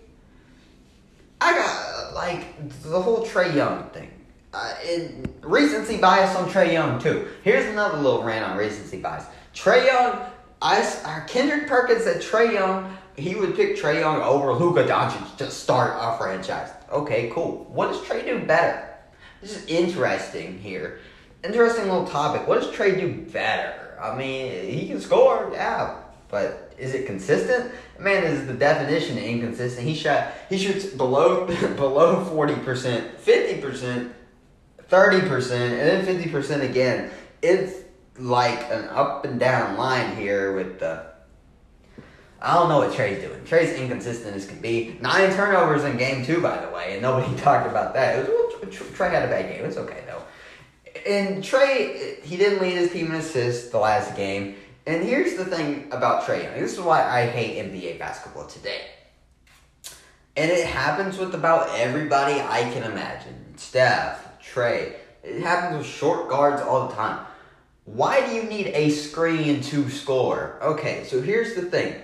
I 1.41 1.55
got 1.55 2.15
like 2.15 2.83
the 2.83 3.01
whole 3.01 3.25
Trae 3.27 3.55
Young 3.55 3.89
thing 3.91 4.11
uh, 4.57 4.75
recency 5.43 5.99
bias 5.99 6.35
on 6.37 6.49
Trae 6.49 6.73
Young 6.73 6.99
too. 6.99 7.29
Here's 7.43 7.67
another 7.67 7.99
little 7.99 8.23
rant 8.23 8.45
on 8.45 8.57
recency 8.57 8.99
bias. 8.99 9.25
Trae 9.55 9.87
Young, 9.87 10.21
I, 10.63 10.81
uh, 11.05 11.27
Kendrick 11.27 11.69
Perkins 11.69 12.05
said 12.05 12.23
Trae 12.23 12.53
Young, 12.53 12.97
he 13.17 13.35
would 13.35 13.55
pick 13.55 13.77
Trae 13.77 14.01
Young 14.01 14.21
over 14.23 14.53
Luka 14.53 14.85
Doncic 14.85 15.37
to 15.39 15.51
start 15.51 15.97
a 15.99 16.17
franchise. 16.19 16.71
Okay, 16.91 17.31
cool. 17.33 17.65
What 17.71 17.89
does 17.89 18.01
Trae 18.01 18.25
do 18.25 18.45
better? 18.45 18.89
This 19.41 19.57
is 19.57 19.67
interesting 19.67 20.59
here. 20.59 21.01
Interesting 21.45 21.85
little 21.85 22.07
topic. 22.07 22.47
What 22.49 22.61
does 22.61 22.71
Trae 22.71 22.99
do 22.99 23.31
better? 23.31 23.99
I 24.01 24.17
mean, 24.17 24.71
he 24.71 24.89
can 24.89 25.01
score, 25.01 25.51
yeah, 25.53 26.03
but 26.29 26.66
Is 26.79 26.95
it 26.95 27.07
consistent? 27.07 27.73
Man 27.99 28.25
is 28.25 28.47
the 28.47 28.53
definition 28.55 29.17
of 29.17 29.25
inconsistent. 29.25 29.87
He 29.87 29.95
shot 29.95 30.33
he 30.49 30.59
shoots 30.59 30.87
below 30.87 31.47
below 31.77 32.25
forty 32.25 32.57
percent, 32.57 33.19
fifty 33.19 33.61
percent, 33.61 34.15
thirty 34.89 35.27
percent, 35.27 35.75
and 35.75 35.89
then 35.89 36.05
fifty 36.05 36.31
percent 36.31 36.63
again. 36.63 37.11
It's 37.43 37.85
like 38.19 38.61
an 38.71 38.89
up 38.89 39.25
and 39.25 39.39
down 39.39 39.77
line 39.77 40.17
here 40.17 40.55
with 40.55 40.81
the. 40.81 41.15
I 42.41 42.55
don't 42.55 42.69
know 42.69 42.79
what 42.79 42.93
Trae's 42.93 43.23
doing. 43.23 43.41
Trae's 43.45 43.75
inconsistent 43.75 44.37
as 44.37 44.47
can 44.47 44.61
be. 44.61 44.99
Nine 45.01 45.33
turnovers 45.33 45.85
in 45.85 45.97
game 45.97 46.25
two, 46.25 46.43
by 46.43 46.65
the 46.65 46.71
way, 46.71 46.93
and 46.93 47.03
nobody 47.03 47.35
talked 47.41 47.67
about 47.67 47.95
that. 47.95 48.19
It 48.19 48.29
was, 48.29 48.29
well, 48.29 48.71
Trae 48.71 49.11
had 49.11 49.25
a 49.25 49.29
bad 49.29 49.51
game. 49.51 49.65
It's 49.65 49.79
okay 49.79 50.05
though. 50.07 50.23
And 51.07 51.43
Trae, 51.43 52.23
he 52.23 52.37
didn't 52.37 52.61
lead 52.61 52.75
his 52.75 52.93
team 52.93 53.07
in 53.07 53.15
assists 53.15 53.71
the 53.71 53.79
last 53.79 54.17
game. 54.17 54.57
And 54.87 55.03
here's 55.03 55.35
the 55.35 55.45
thing 55.45 55.89
about 55.91 56.23
Trae 56.23 56.45
Young. 56.45 56.61
This 56.61 56.75
is 56.75 56.81
why 56.81 57.03
I 57.03 57.27
hate 57.27 57.59
NBA 57.73 57.99
basketball 57.99 58.47
today. 58.47 58.83
And 60.37 60.51
it 60.51 60.65
happens 60.65 61.19
with 61.19 61.35
about 61.35 61.77
everybody 61.77 62.35
I 62.35 62.71
can 62.73 62.85
imagine. 62.85 63.55
Steph, 63.57 64.41
Trae. 64.41 64.95
It 65.25 65.43
happens 65.43 65.79
with 65.79 65.87
short 65.87 66.29
guards 66.29 66.63
all 66.63 66.87
the 66.87 66.95
time. 66.95 67.27
Why 67.85 68.25
do 68.25 68.35
you 68.35 68.45
need 68.45 68.69
a 68.69 68.91
screen 68.91 69.61
to 69.63 69.91
score? 69.91 70.59
Okay, 70.63 71.03
so 71.05 71.21
here's 71.21 71.55
the 71.55 71.63
thing. 71.63 72.01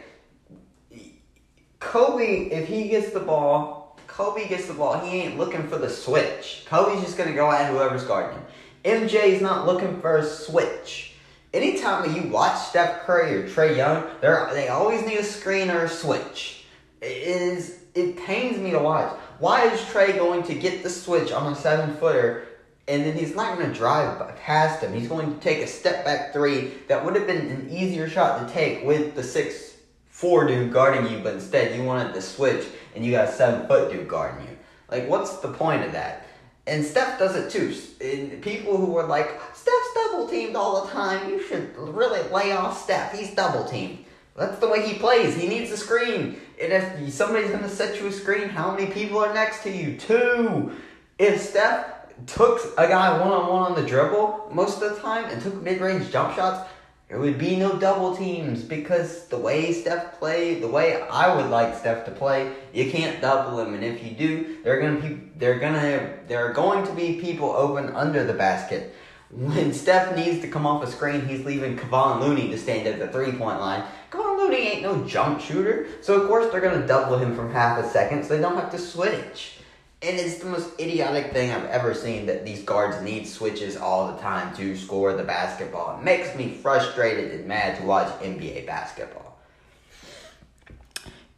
Kobe, 1.79 2.47
if 2.47 2.67
he 2.67 2.89
gets 2.89 3.11
the 3.11 3.21
ball, 3.21 3.97
Kobe 4.09 4.49
gets 4.49 4.67
the 4.67 4.75
ball, 4.75 4.99
he 4.99 5.21
ain't 5.21 5.39
looking 5.39 5.69
for 5.69 5.79
the 5.79 5.89
switch. 5.91 6.65
Kobe's 6.67 7.01
just 7.03 7.17
gonna 7.17 7.33
go 7.33 7.51
at 7.51 7.71
whoever's 7.71 8.05
guarding 8.05 8.39
him. 8.39 8.47
MJ's 8.85 9.41
not 9.41 9.67
looking 9.67 10.01
for 10.01 10.17
a 10.17 10.25
switch. 10.25 11.12
Anytime 11.55 12.09
that 12.09 12.17
you 12.17 12.31
watch 12.31 12.59
Steph 12.59 13.03
Curry 13.03 13.37
or 13.37 13.49
Trae 13.49 13.77
Young, 13.77 14.05
they 14.23 14.55
they 14.55 14.69
always 14.69 15.05
need 15.05 15.19
a 15.19 15.25
screen 15.25 15.71
or 15.71 15.85
a 15.85 15.89
switch. 15.89 16.65
It 17.01 17.07
is 17.07 17.81
it 17.95 18.17
pains 18.17 18.59
me 18.59 18.71
to 18.71 18.79
watch. 18.79 19.13
Why 19.39 19.67
is 19.67 19.81
Trae 19.81 20.17
going 20.17 20.45
to 20.45 20.55
get 20.55 20.83
the 20.83 20.89
switch 20.89 21.31
on 21.31 21.53
a 21.53 21.57
seven 21.57 21.95
footer 21.97 22.47
and 22.89 23.05
then 23.05 23.17
he's 23.17 23.35
not 23.35 23.59
going 23.59 23.71
to 23.71 23.75
drive 23.75 24.37
past 24.39 24.83
him? 24.83 24.95
He's 24.95 25.09
going 25.09 25.35
to 25.35 25.41
take 25.41 25.59
a 25.59 25.67
step 25.67 26.05
back 26.05 26.33
three 26.33 26.73
that 26.89 27.05
would 27.05 27.15
have 27.17 27.27
been 27.27 27.51
an 27.51 27.69
easier 27.71 28.09
shot 28.09 28.47
to 28.47 28.55
take 28.55 28.85
with 28.85 29.15
the 29.15 29.23
six 29.23 29.77
four 30.09 30.47
dude 30.47 30.73
guarding 30.73 31.11
you, 31.13 31.23
but 31.23 31.35
instead 31.35 31.77
you 31.77 31.85
wanted 31.85 32.15
the 32.15 32.23
switch 32.23 32.67
and 32.95 33.05
you 33.05 33.13
got 33.13 33.29
a 33.29 33.33
seven 33.33 33.67
foot 33.67 33.93
dude 33.93 34.09
guarding 34.09 34.47
you. 34.47 34.57
Like, 34.91 35.09
what's 35.09 35.39
the 35.39 35.49
point 35.49 35.85
of 35.85 35.93
that? 35.93 36.22
And 36.67 36.85
Steph 36.85 37.19
does 37.19 37.35
it 37.35 37.51
too. 37.51 37.75
And 38.05 38.41
people 38.41 38.77
who 38.77 38.97
are 38.97 39.07
like, 39.07 39.41
Steph's 39.55 39.95
double 39.95 40.29
teamed 40.29 40.55
all 40.55 40.85
the 40.85 40.93
time, 40.93 41.29
you 41.29 41.43
should 41.43 41.77
really 41.77 42.23
lay 42.31 42.53
off 42.53 42.83
Steph. 42.83 43.19
He's 43.19 43.35
double 43.35 43.65
teamed. 43.65 44.05
That's 44.37 44.59
the 44.59 44.69
way 44.69 44.87
he 44.87 44.99
plays. 44.99 45.35
He 45.35 45.49
needs 45.49 45.71
a 45.73 45.77
screen. 45.77 46.41
And 46.61 46.73
if 46.73 47.13
somebody's 47.13 47.51
going 47.51 47.63
to 47.63 47.69
set 47.69 48.01
you 48.01 48.07
a 48.07 48.13
screen, 48.13 48.49
how 48.49 48.75
many 48.75 48.91
people 48.91 49.19
are 49.19 49.35
next 49.35 49.63
to 49.65 49.71
you? 49.71 49.97
Two. 49.99 50.73
If 51.19 51.41
Steph 51.41 51.87
took 52.27 52.61
a 52.79 52.87
guy 52.87 53.19
one 53.19 53.33
on 53.33 53.49
one 53.49 53.73
on 53.73 53.75
the 53.75 53.87
dribble 53.87 54.51
most 54.53 54.81
of 54.81 54.95
the 54.95 55.01
time 55.01 55.25
and 55.27 55.43
took 55.43 55.61
mid 55.63 55.81
range 55.81 56.11
jump 56.11 56.35
shots, 56.35 56.69
there 57.13 57.21
would 57.21 57.37
be 57.37 57.57
no 57.57 57.77
double 57.77 58.17
teams 58.17 58.63
because 58.63 59.27
the 59.27 59.37
way 59.37 59.71
Steph 59.75 60.19
played, 60.19 60.63
the 60.63 60.69
way 60.69 60.99
I 60.99 61.37
would 61.37 61.51
like 61.51 61.77
Steph 61.77 62.07
to 62.07 62.11
play, 62.11 62.55
you 62.73 62.91
can't 62.91 63.21
double 63.21 63.61
him, 63.61 63.75
and 63.75 63.85
if 63.85 64.03
you 64.03 64.13
do, 64.13 64.57
they're 64.65 64.81
gonna 64.81 64.99
be, 64.99 65.31
they're 65.37 65.59
gonna, 65.59 66.21
there 66.27 66.49
are 66.49 66.55
going 66.55 66.87
to 66.87 66.93
be 66.95 67.21
people 67.21 67.51
open 67.51 67.95
under 67.95 68.25
the 68.25 68.33
basket. 68.33 68.95
When 69.29 69.75
Steph 69.75 70.17
needs 70.17 70.41
to 70.41 70.49
come 70.49 70.67
off 70.67 70.83
a 70.83 70.91
screen, 70.91 71.27
he's 71.27 71.45
leaving 71.45 71.77
Kevon 71.77 72.23
Looney 72.23 72.49
to 72.49 72.57
stand 72.57 72.87
at 72.87 72.99
the 72.99 73.09
three 73.09 73.33
point 73.33 73.61
line. 73.61 73.85
Kevon 74.11 74.39
Looney 74.39 74.69
ain't 74.69 74.83
no 74.83 75.05
jump 75.05 75.39
shooter, 75.39 75.89
so 76.01 76.19
of 76.19 76.27
course 76.27 76.51
they're 76.51 76.63
gonna 76.63 76.87
double 76.87 77.19
him 77.19 77.37
from 77.37 77.53
half 77.53 77.77
a 77.77 77.87
second, 77.91 78.25
so 78.25 78.35
they 78.35 78.41
don't 78.41 78.57
have 78.57 78.71
to 78.71 78.79
switch. 78.79 79.59
And 80.05 80.19
it's 80.19 80.39
the 80.39 80.47
most 80.47 80.81
idiotic 80.81 81.33
thing 81.33 81.53
I've 81.53 81.67
ever 81.67 81.95
seen 81.95 82.27
that 82.27 82.45
these 82.45 82.65
guards 82.65 83.01
need 83.03 83.25
switches 83.25 83.77
all 83.77 84.13
the 84.13 84.21
time 84.21 84.55
to 84.57 84.77
score 84.77 85.13
the 85.13 85.23
basketball. 85.23 85.97
It 85.97 86.03
makes 86.03 86.35
me 86.35 86.55
frustrated 86.55 87.31
and 87.31 87.47
mad 87.47 87.79
to 87.79 87.85
watch 87.85 88.09
NBA 88.21 88.67
basketball. 88.67 89.39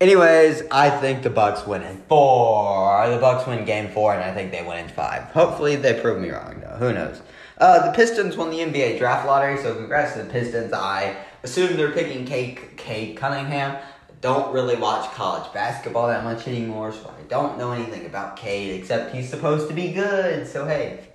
Anyways, 0.00 0.62
I 0.70 0.88
think 0.88 1.22
the 1.22 1.30
Bucks 1.30 1.66
win 1.66 1.82
in 1.82 1.98
four. 2.08 3.08
The 3.10 3.18
Bucks 3.18 3.46
win 3.46 3.66
game 3.66 3.90
four, 3.90 4.14
and 4.14 4.24
I 4.24 4.32
think 4.32 4.50
they 4.50 4.62
win 4.62 4.78
in 4.78 4.88
five. 4.88 5.24
Hopefully, 5.32 5.76
they 5.76 6.00
prove 6.00 6.20
me 6.20 6.30
wrong, 6.30 6.60
though. 6.60 6.76
Who 6.76 6.92
knows? 6.94 7.20
Uh, 7.58 7.86
the 7.86 7.92
Pistons 7.92 8.36
won 8.36 8.50
the 8.50 8.58
NBA 8.58 8.98
draft 8.98 9.26
lottery, 9.26 9.58
so 9.58 9.74
congrats 9.74 10.14
to 10.14 10.22
the 10.22 10.30
Pistons. 10.30 10.72
I 10.72 11.16
assume 11.42 11.76
they're 11.76 11.92
picking 11.92 12.24
Cade, 12.24 12.76
Cade 12.76 13.16
Cunningham 13.16 13.76
don't 14.24 14.54
really 14.54 14.74
watch 14.74 15.12
college 15.12 15.52
basketball 15.52 16.08
that 16.08 16.24
much 16.24 16.48
anymore, 16.48 16.90
so 16.92 17.10
I 17.10 17.22
don't 17.28 17.58
know 17.58 17.72
anything 17.72 18.06
about 18.06 18.38
Cade 18.38 18.80
except 18.80 19.14
he's 19.14 19.28
supposed 19.28 19.68
to 19.68 19.74
be 19.74 19.92
good. 19.92 20.48
So 20.48 20.64
hey, 20.64 21.08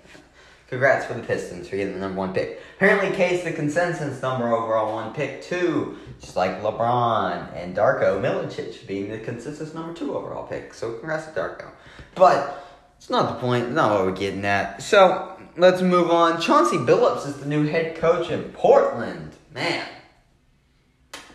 congrats 0.67 1.07
for 1.07 1.15
the 1.15 1.23
Pistons 1.23 1.67
for 1.67 1.75
getting 1.75 1.95
the 1.95 1.99
number 1.99 2.19
one 2.19 2.35
pick. 2.35 2.61
Apparently, 2.75 3.09
Cade's 3.17 3.43
the 3.43 3.51
consensus 3.51 4.21
number 4.21 4.53
overall 4.53 4.93
one 4.93 5.11
pick 5.15 5.41
too, 5.41 5.97
just 6.21 6.35
like 6.35 6.61
LeBron 6.61 7.51
and 7.55 7.75
Darko 7.75 8.21
Milicic 8.21 8.85
being 8.85 9.09
the 9.09 9.17
consensus 9.17 9.73
number 9.73 9.95
two 9.95 10.15
overall 10.15 10.45
pick. 10.45 10.75
So 10.75 10.91
congrats 10.91 11.25
to 11.25 11.31
Darko. 11.31 11.71
But 12.13 12.63
it's 12.97 13.09
not 13.09 13.33
the 13.33 13.39
point. 13.39 13.71
Not 13.71 13.89
what 13.89 14.05
we're 14.05 14.11
getting 14.11 14.45
at. 14.45 14.83
So 14.83 15.35
let's 15.57 15.81
move 15.81 16.11
on. 16.11 16.39
Chauncey 16.39 16.77
Billups 16.77 17.25
is 17.25 17.37
the 17.37 17.47
new 17.47 17.65
head 17.65 17.95
coach 17.95 18.29
in 18.29 18.43
Portland. 18.51 19.33
Man, 19.51 19.87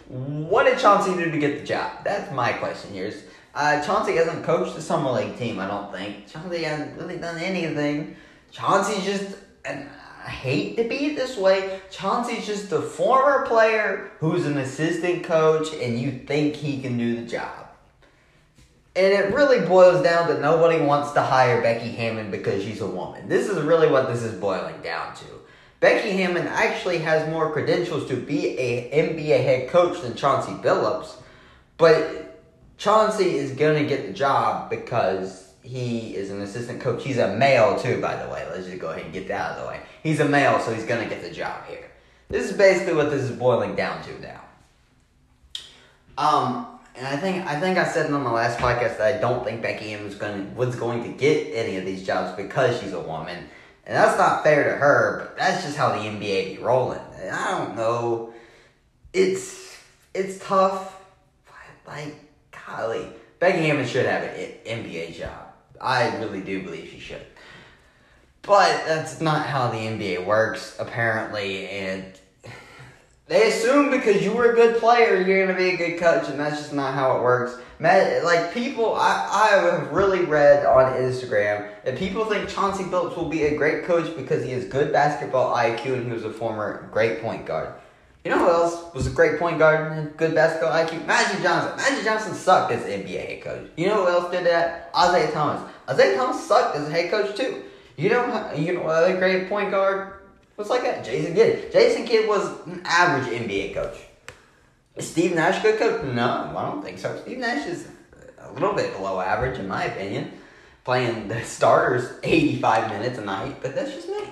what 0.09 0.65
did 0.65 0.79
Chauncey 0.79 1.15
do 1.15 1.31
to 1.31 1.39
get 1.39 1.61
the 1.61 1.65
job? 1.65 2.05
That's 2.05 2.33
my 2.33 2.53
question 2.53 2.93
here. 2.93 3.13
Uh, 3.55 3.85
Chauncey 3.85 4.17
hasn't 4.17 4.45
coached 4.45 4.75
the 4.75 4.83
summer 4.83 5.13
league 5.13 5.39
team, 5.39 5.59
I 5.59 5.67
don't 5.67 5.93
think. 5.93 6.27
Chauncey 6.29 6.65
hasn't 6.65 6.99
really 6.99 7.17
done 7.17 7.39
anything. 7.39 8.17
Chauncey's 8.51 9.05
just, 9.05 9.37
and 9.65 9.89
I 10.25 10.29
hate 10.29 10.77
to 10.77 10.85
be 10.85 11.15
this 11.15 11.37
way, 11.37 11.81
Chauncey's 11.91 12.47
just 12.47 12.73
a 12.73 12.81
former 12.81 13.47
player 13.47 14.11
who's 14.19 14.45
an 14.47 14.59
assistant 14.59 15.25
coach, 15.25 15.73
and 15.75 15.99
you 15.99 16.25
think 16.27 16.57
he 16.57 16.81
can 16.81 16.99
do 16.99 17.17
the 17.17 17.27
job. 17.27 17.69
And 18.97 19.13
it 19.13 19.35
really 19.35 19.67
boils 19.67 20.03
down 20.03 20.29
to 20.29 20.41
nobody 20.41 20.81
wants 20.81 21.13
to 21.13 21.23
hire 21.23 21.61
Becky 21.61 21.89
Hammon 21.89 22.31
because 22.31 22.63
she's 22.63 22.81
a 22.81 22.87
woman. 22.87 23.29
This 23.29 23.49
is 23.49 23.61
really 23.63 23.91
what 23.91 24.09
this 24.09 24.23
is 24.23 24.39
boiling 24.41 24.81
down 24.83 25.15
to. 25.17 25.25
Becky 25.85 26.13
Hammon 26.13 26.47
actually 26.47 26.97
has 27.01 27.29
more 27.29 27.53
credentials 27.53 28.09
to 28.09 28.17
be 28.17 28.59
a 28.59 28.91
NBA 28.91 29.45
head 29.45 29.69
coach 29.69 30.01
than 30.01 30.15
Chauncey 30.15 30.53
Billups, 30.53 31.17
but 31.77 32.43
Chauncey 32.79 33.37
is 33.37 33.51
going 33.51 33.83
to 33.83 33.87
get 33.87 34.07
the 34.07 34.15
job 34.15 34.71
because 34.71 35.53
he 35.63 36.17
is 36.17 36.31
an 36.31 36.41
assistant 36.41 36.81
coach. 36.81 37.05
He's 37.05 37.19
a 37.19 37.37
male 37.37 37.79
too, 37.79 38.01
by 38.01 38.17
the 38.17 38.33
way. 38.33 38.47
Let's 38.51 38.65
just 38.65 38.79
go 38.79 38.93
ahead 38.93 39.05
and 39.05 39.13
get 39.13 39.29
that 39.29 39.39
out 39.39 39.59
of 39.59 39.63
the 39.63 39.69
way. 39.69 39.81
He's 40.03 40.21
a 40.21 40.25
male, 40.25 40.59
so 40.59 40.73
he's 40.73 40.87
going 40.87 41.07
to 41.07 41.15
get 41.15 41.23
the 41.23 41.31
job 41.31 41.67
here. 41.67 41.91
This 42.31 42.51
is 42.51 42.57
basically 42.57 42.95
what 42.95 43.11
this 43.11 43.21
is 43.21 43.37
boiling 43.37 43.77
down 43.77 44.03
to 44.05 44.21
now. 44.23 44.41
Um, 46.17 46.67
and 46.97 47.07
I 47.07 47.19
think 47.19 47.45
I 47.45 47.61
think 47.61 47.77
I 47.77 47.85
said 47.85 48.11
on 48.11 48.23
my 48.23 48.31
last 48.31 48.59
podcast 48.59 48.97
that 48.97 49.17
I 49.17 49.21
don't 49.21 49.45
think 49.45 49.61
Becky 49.61 49.91
Hammon 49.91 50.07
was 50.07 50.15
going 50.15 50.57
was 50.57 50.77
going 50.77 51.03
to 51.03 51.11
get 51.11 51.49
any 51.53 51.77
of 51.77 51.85
these 51.85 52.07
jobs 52.07 52.35
because 52.39 52.81
she's 52.81 52.95
a 52.95 53.01
woman. 53.01 53.51
And 53.87 53.97
that's 53.97 54.17
not 54.17 54.43
fair 54.43 54.65
to 54.65 54.77
her, 54.77 55.19
but 55.19 55.37
that's 55.37 55.65
just 55.65 55.77
how 55.77 55.91
the 55.91 55.99
NBA 55.99 56.57
be 56.57 56.63
rolling. 56.63 57.01
And 57.21 57.31
I 57.31 57.59
don't 57.59 57.77
know. 57.77 58.33
It's 59.13 59.77
it's 60.15 60.39
tough. 60.45 60.93
Like, 61.87 62.15
golly. 62.67 63.07
Becky 63.39 63.59
Hammon 63.59 63.87
should 63.87 64.07
have 64.07 64.23
an 64.23 64.55
NBA 64.65 65.19
job. 65.19 65.53
I 65.81 66.17
really 66.17 66.41
do 66.41 66.63
believe 66.63 66.89
she 66.91 66.99
should. 66.99 67.27
But 68.43 68.87
that's 68.87 69.21
not 69.21 69.47
how 69.47 69.71
the 69.71 69.79
NBA 69.79 70.25
works, 70.25 70.77
apparently, 70.79 71.69
and 71.69 72.05
they 73.27 73.49
assume 73.49 73.91
because 73.91 74.23
you 74.23 74.33
were 74.33 74.53
a 74.53 74.55
good 74.55 74.79
player, 74.79 75.21
you're 75.21 75.47
gonna 75.47 75.57
be 75.57 75.71
a 75.71 75.77
good 75.77 75.99
coach, 75.99 76.29
and 76.29 76.39
that's 76.39 76.59
just 76.59 76.75
not 76.75 76.93
how 76.93 77.17
it 77.17 77.23
works. 77.23 77.57
Like 77.81 78.53
people, 78.53 78.95
I, 78.95 79.29
I 79.31 79.67
have 79.67 79.93
really 79.93 80.25
read 80.25 80.65
on 80.65 80.93
Instagram 80.95 81.71
that 81.85 81.99
people 81.99 82.25
think 82.27 82.49
Chauncey 82.49 82.85
Billups 82.85 83.17
will 83.17 83.29
be 83.29 83.45
a 83.45 83.57
great 83.57 83.85
coach 83.85 84.15
because 84.17 84.45
he 84.45 84.51
has 84.53 84.65
good 84.67 84.93
basketball 84.93 85.55
IQ 85.55 85.95
and 85.95 86.07
he 86.07 86.13
was 86.13 86.25
a 86.25 86.33
former 86.33 86.89
great 86.93 87.21
point 87.21 87.47
guard. 87.47 87.75
You 88.25 88.31
know 88.31 88.39
who 88.39 88.49
else 88.49 88.95
was 88.95 89.07
a 89.07 89.11
great 89.11 89.39
point 89.39 89.59
guard 89.59 89.93
and 89.93 90.17
good 90.17 90.35
basketball 90.35 90.73
IQ? 90.73 91.05
Magic 91.07 91.43
Johnson. 91.43 91.77
Magic 91.77 92.05
Johnson 92.05 92.35
sucked 92.35 92.73
as 92.73 92.83
NBA 92.85 93.27
head 93.27 93.43
coach. 93.43 93.71
You 93.77 93.89
know 93.89 94.07
who 94.07 94.09
else 94.09 94.31
did 94.31 94.47
that? 94.47 94.91
Isiah 94.97 95.31
Thomas. 95.33 95.71
Isiah 95.91 96.17
Thomas 96.17 96.47
sucked 96.47 96.77
as 96.77 96.89
a 96.89 96.91
head 96.91 97.11
coach 97.11 97.37
too. 97.37 97.65
You 97.97 98.11
know, 98.11 98.53
you 98.57 98.75
know 98.75 98.83
other 98.83 99.17
great 99.19 99.49
point 99.49 99.71
guard 99.71 100.15
What's 100.57 100.71
like 100.71 100.83
that? 100.83 101.05
Jason 101.05 101.35
Kidd. 101.35 101.73
Jason 101.73 102.07
Kidd 102.07 102.29
was 102.29 102.47
an 102.67 102.83
average 102.85 103.33
NBA 103.33 103.75
coach. 103.75 103.97
Is 104.95 105.11
Steve 105.11 105.35
Nash 105.35 105.61
good 105.63 105.79
coach? 105.79 106.05
No, 106.05 106.55
I 106.57 106.71
don't 106.71 106.83
think 106.83 106.99
so. 106.99 107.21
Steve 107.23 107.39
Nash 107.39 107.67
is 107.67 107.89
a 108.39 108.53
little 108.53 108.75
bit 108.75 108.95
below 108.97 109.21
average 109.21 109.59
in 109.59 109.67
my 109.67 109.85
opinion. 109.85 110.33
Playing 110.85 111.29
the 111.29 111.43
starters 111.43 112.19
85 112.23 112.91
minutes 112.91 113.19
a 113.19 113.25
night, 113.25 113.57
but 113.63 113.75
that's 113.75 113.93
just 113.93 114.09
me. 114.09 114.23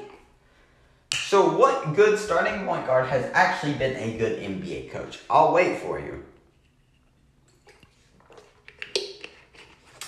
So, 1.15 1.57
what 1.57 1.97
good 1.97 2.19
starting 2.19 2.67
point 2.67 2.87
guard 2.87 3.09
has 3.09 3.29
actually 3.33 3.73
been 3.73 3.97
a 3.97 4.19
good 4.19 4.39
NBA 4.39 4.91
coach? 4.91 5.19
I'll 5.31 5.53
wait 5.53 5.79
for 5.79 5.99
you. 5.99 6.23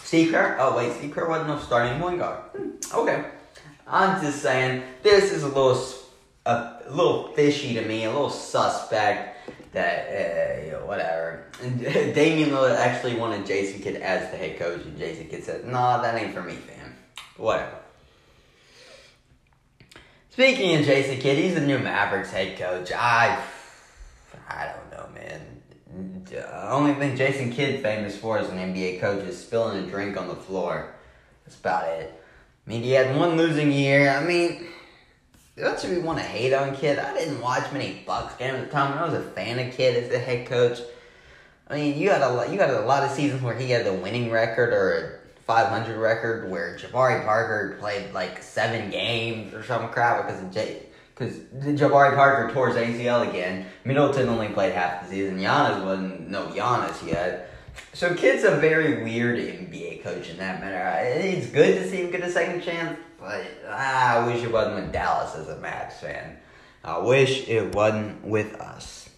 Steve 0.03 0.33
Kerr? 0.33 0.57
Oh, 0.61 0.77
wait, 0.77 0.93
Steve 0.93 1.13
Kerr 1.13 1.29
wasn't 1.29 1.51
a 1.51 1.61
starting 1.65 1.99
point 1.99 2.19
guard. 2.19 2.41
Hmm, 2.55 2.71
okay. 2.95 3.25
I'm 3.87 4.21
just 4.23 4.43
saying, 4.43 4.83
this 5.03 5.33
is 5.33 5.43
a 5.43 5.49
little 5.49 5.75
a 6.47 6.83
little 6.89 7.29
fishy 7.29 7.75
to 7.75 7.83
me, 7.83 8.05
a 8.05 8.11
little 8.11 8.31
suspect. 8.31 9.31
That 9.73 10.09
uh, 10.09 10.65
you 10.65 10.71
know, 10.73 10.87
whatever. 10.87 11.47
And 11.63 11.81
Damian 12.15 12.51
Lillard 12.51 12.77
actually 12.77 13.17
wanted 13.17 13.45
Jason 13.45 13.83
Kidd 13.83 13.97
as 13.97 14.31
the 14.31 14.37
head 14.37 14.57
coach, 14.59 14.85
and 14.85 14.97
Jason 14.97 15.29
Kidd 15.29 15.43
said, 15.43 15.67
"Nah, 15.67 16.01
that 16.01 16.15
ain't 16.21 16.33
for 16.33 16.43
me, 16.43 16.55
fam. 16.55 16.95
Whatever." 17.37 17.79
Speaking 20.31 20.77
of 20.77 20.85
Jason 20.85 21.19
Kidd, 21.19 21.39
he's 21.39 21.55
the 21.55 21.61
new 21.61 21.79
Mavericks 21.79 22.33
head 22.33 22.59
coach. 22.59 22.91
I, 22.93 23.41
I 24.49 24.73
don't 24.73 24.91
know, 24.91 25.09
man. 25.15 26.25
The 26.25 26.71
only 26.71 26.95
thing 26.95 27.17
Jason 27.17 27.53
Kidd 27.53 27.83
famous 27.83 28.17
for 28.17 28.39
as 28.39 28.49
an 28.49 28.59
NBA 28.59 29.01
coach 29.01 29.23
is 29.25 29.39
spilling 29.39 29.85
a 29.85 29.87
drink 29.89 30.17
on 30.17 30.27
the 30.27 30.35
floor. 30.35 30.93
That's 31.45 31.57
about 31.57 31.89
it. 31.89 32.21
I 32.67 32.71
mean, 32.71 32.83
he 32.83 32.91
had 32.91 33.17
one 33.17 33.37
losing 33.37 33.71
year. 33.71 34.11
I 34.11 34.25
mean, 34.25 34.67
don't 35.57 35.85
you 35.85 36.01
want 36.01 36.19
to 36.19 36.25
hate 36.25 36.53
on 36.53 36.75
Kidd? 36.75 36.99
I 36.99 37.15
didn't 37.15 37.41
watch 37.41 37.71
many 37.73 38.03
Bucks 38.07 38.35
games 38.37 38.59
at 38.59 38.67
the 38.67 38.73
time. 38.73 38.99
I 38.99 39.05
was 39.05 39.15
a 39.15 39.23
fan 39.23 39.59
of 39.59 39.75
Kidd 39.75 40.03
as 40.03 40.11
the 40.11 40.19
head 40.19 40.47
coach. 40.47 40.81
I 41.69 41.77
mean, 41.77 41.99
you 41.99 42.09
got 42.09 42.49
a 42.49 42.51
you 42.51 42.59
got 42.59 42.71
a 42.71 42.81
lot 42.81 43.05
of 43.05 43.11
seasons 43.11 43.43
where 43.43 43.55
he 43.55 43.71
had 43.71 43.87
the 43.87 43.93
winning 43.93 44.31
record 44.31 44.73
or 44.73 45.21
a 45.23 45.43
500 45.47 45.97
record 45.99 46.51
where 46.51 46.77
Jabari 46.77 47.25
Parker 47.25 47.77
played 47.79 48.13
like 48.13 48.43
seven 48.43 48.91
games 48.91 49.55
or 49.55 49.63
some 49.63 49.91
crap 49.91 50.27
because 50.27 50.43
of 50.43 50.53
J. 50.53 50.87
Because 51.15 51.37
Jabari 51.79 52.17
Parker 52.17 52.53
tore 52.53 52.69
his 52.69 52.77
ACL 52.77 53.29
again. 53.29 53.67
Middleton 53.85 54.29
only 54.29 54.49
played 54.49 54.73
half 54.73 55.05
the 55.05 55.11
season. 55.11 55.39
Giannis 55.39 55.85
wasn't 55.85 56.29
no 56.29 56.49
Giannis 56.49 57.07
yet. 57.07 57.54
So 57.93 58.15
Kidd's 58.15 58.45
a 58.45 58.57
very 58.57 59.03
weird 59.05 59.39
NBA 59.39 60.03
coach 60.03 60.29
in 60.29 60.37
that 60.39 60.61
matter. 60.61 61.19
It's 61.19 61.47
good 61.47 61.75
to 61.81 61.89
see 61.89 61.99
him 61.99 62.11
get 62.11 62.23
a 62.23 62.31
second 62.31 62.63
chance, 62.63 62.99
but 63.21 63.45
I 63.69 64.27
wish 64.27 64.43
it 64.43 64.53
wasn't 64.53 64.77
with 64.77 64.93
Dallas 64.93 65.35
as 65.37 65.49
a 65.49 65.57
Mavs 65.57 65.95
fan. 65.95 66.39
I 66.83 66.99
wish 66.99 67.49
it 67.49 67.75
wasn't 67.75 68.25
with 68.25 68.55
us. 68.61 69.09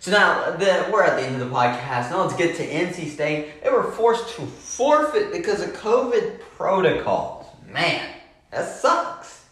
So 0.00 0.12
now 0.12 0.52
the, 0.52 0.88
we're 0.92 1.02
at 1.02 1.18
the 1.20 1.26
end 1.26 1.40
of 1.40 1.48
the 1.48 1.54
podcast. 1.54 2.10
Now 2.10 2.22
let's 2.22 2.36
get 2.36 2.56
to 2.56 2.66
NC 2.66 3.10
State. 3.10 3.62
They 3.62 3.70
were 3.70 3.90
forced 3.90 4.36
to 4.36 4.42
forfeit 4.42 5.32
because 5.32 5.60
of 5.62 5.70
COVID 5.74 6.40
protocols. 6.56 7.46
Man, 7.68 8.08
that 8.52 8.68
sucks. 8.68 9.44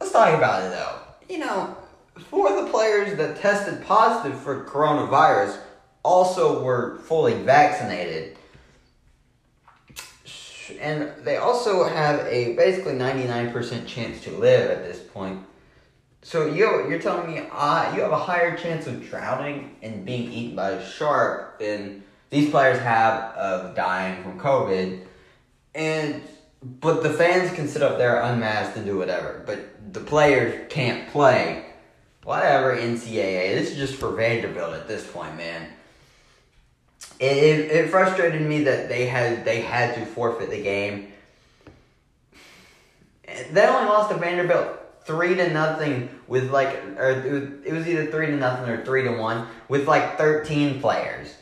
Let's 0.00 0.12
talk 0.12 0.36
about 0.36 0.64
it 0.64 0.70
though. 0.70 0.98
You 1.32 1.38
know, 1.38 1.76
for 2.16 2.62
the 2.62 2.70
players 2.70 3.16
that 3.16 3.40
tested 3.40 3.84
positive 3.84 4.38
for 4.40 4.64
coronavirus 4.64 5.58
also 6.02 6.62
were 6.62 6.98
fully 7.04 7.34
vaccinated. 7.34 8.36
And 10.80 11.12
they 11.24 11.38
also 11.38 11.84
have 11.84 12.20
a 12.26 12.54
basically 12.54 12.92
99% 12.92 13.86
chance 13.86 14.22
to 14.24 14.30
live 14.30 14.70
at 14.70 14.84
this 14.84 14.98
point. 14.98 15.44
So 16.22 16.46
you 16.46 16.88
you're 16.88 16.98
telling 16.98 17.32
me 17.32 17.46
uh, 17.50 17.94
you 17.94 18.02
have 18.02 18.12
a 18.12 18.18
higher 18.18 18.56
chance 18.56 18.86
of 18.86 19.08
drowning 19.08 19.76
and 19.82 20.04
being 20.04 20.30
eaten 20.30 20.56
by 20.56 20.70
a 20.70 20.86
shark 20.86 21.58
than 21.58 22.02
these 22.30 22.50
players 22.50 22.78
have 22.80 23.34
of 23.34 23.74
dying 23.74 24.22
from 24.22 24.38
COVID, 24.38 25.04
and 25.74 26.22
but 26.80 27.02
the 27.02 27.10
fans 27.10 27.52
can 27.54 27.68
sit 27.68 27.82
up 27.82 27.98
there 27.98 28.20
unmasked 28.20 28.76
and 28.76 28.84
do 28.84 28.98
whatever, 28.98 29.42
but 29.46 29.92
the 29.92 30.00
players 30.00 30.66
can't 30.68 31.08
play. 31.10 31.64
Whatever 32.24 32.76
NCAA, 32.76 33.54
this 33.54 33.70
is 33.70 33.76
just 33.76 33.94
for 33.94 34.10
Vanderbilt 34.10 34.74
at 34.74 34.86
this 34.86 35.10
point, 35.10 35.36
man. 35.36 35.70
It, 37.20 37.70
it, 37.70 37.90
frustrated 37.90 38.42
me 38.42 38.64
that 38.64 38.88
they 38.88 39.06
had 39.06 39.44
they 39.44 39.60
had 39.60 39.94
to 39.96 40.06
forfeit 40.06 40.50
the 40.50 40.62
game. 40.62 41.12
They 43.50 43.66
only 43.66 43.88
lost 43.88 44.10
to 44.10 44.16
Vanderbilt 44.16 44.78
three 45.08 45.34
to 45.34 45.50
nothing 45.50 46.10
with 46.28 46.50
like, 46.50 46.68
or 46.98 47.10
it 47.64 47.72
was 47.72 47.88
either 47.88 48.06
three 48.10 48.26
to 48.26 48.36
nothing 48.36 48.68
or 48.68 48.84
three 48.84 49.02
to 49.04 49.12
one 49.12 49.46
with 49.66 49.88
like 49.88 50.18
13 50.18 50.80
players. 50.82 51.34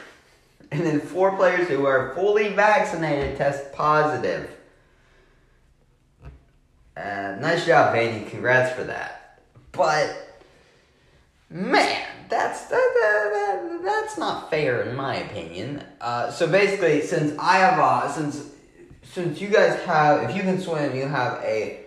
and 0.72 0.80
then 0.80 0.98
four 0.98 1.36
players 1.36 1.68
who 1.68 1.84
are 1.84 2.14
fully 2.14 2.48
vaccinated 2.48 3.36
test 3.36 3.70
positive. 3.72 4.50
Uh, 6.96 7.36
nice 7.38 7.66
job, 7.66 7.94
Vandy. 7.94 8.28
Congrats 8.30 8.74
for 8.74 8.84
that. 8.84 9.42
But, 9.72 10.40
man, 11.50 12.06
that's 12.32 12.64
that, 12.64 12.70
that, 12.70 13.30
that, 13.32 13.80
that's 13.84 14.16
not 14.16 14.48
fair 14.48 14.82
in 14.82 14.96
my 14.96 15.16
opinion. 15.16 15.84
Uh, 16.00 16.30
so 16.30 16.48
basically, 16.48 17.02
since 17.02 17.38
I 17.38 17.58
have 17.58 17.78
uh, 17.78 18.10
since 18.10 18.50
since 19.02 19.40
you 19.40 19.48
guys 19.48 19.78
have, 19.82 20.28
if 20.28 20.34
you 20.34 20.42
can 20.42 20.58
swim, 20.60 20.96
you 20.96 21.06
have 21.06 21.40
a 21.42 21.80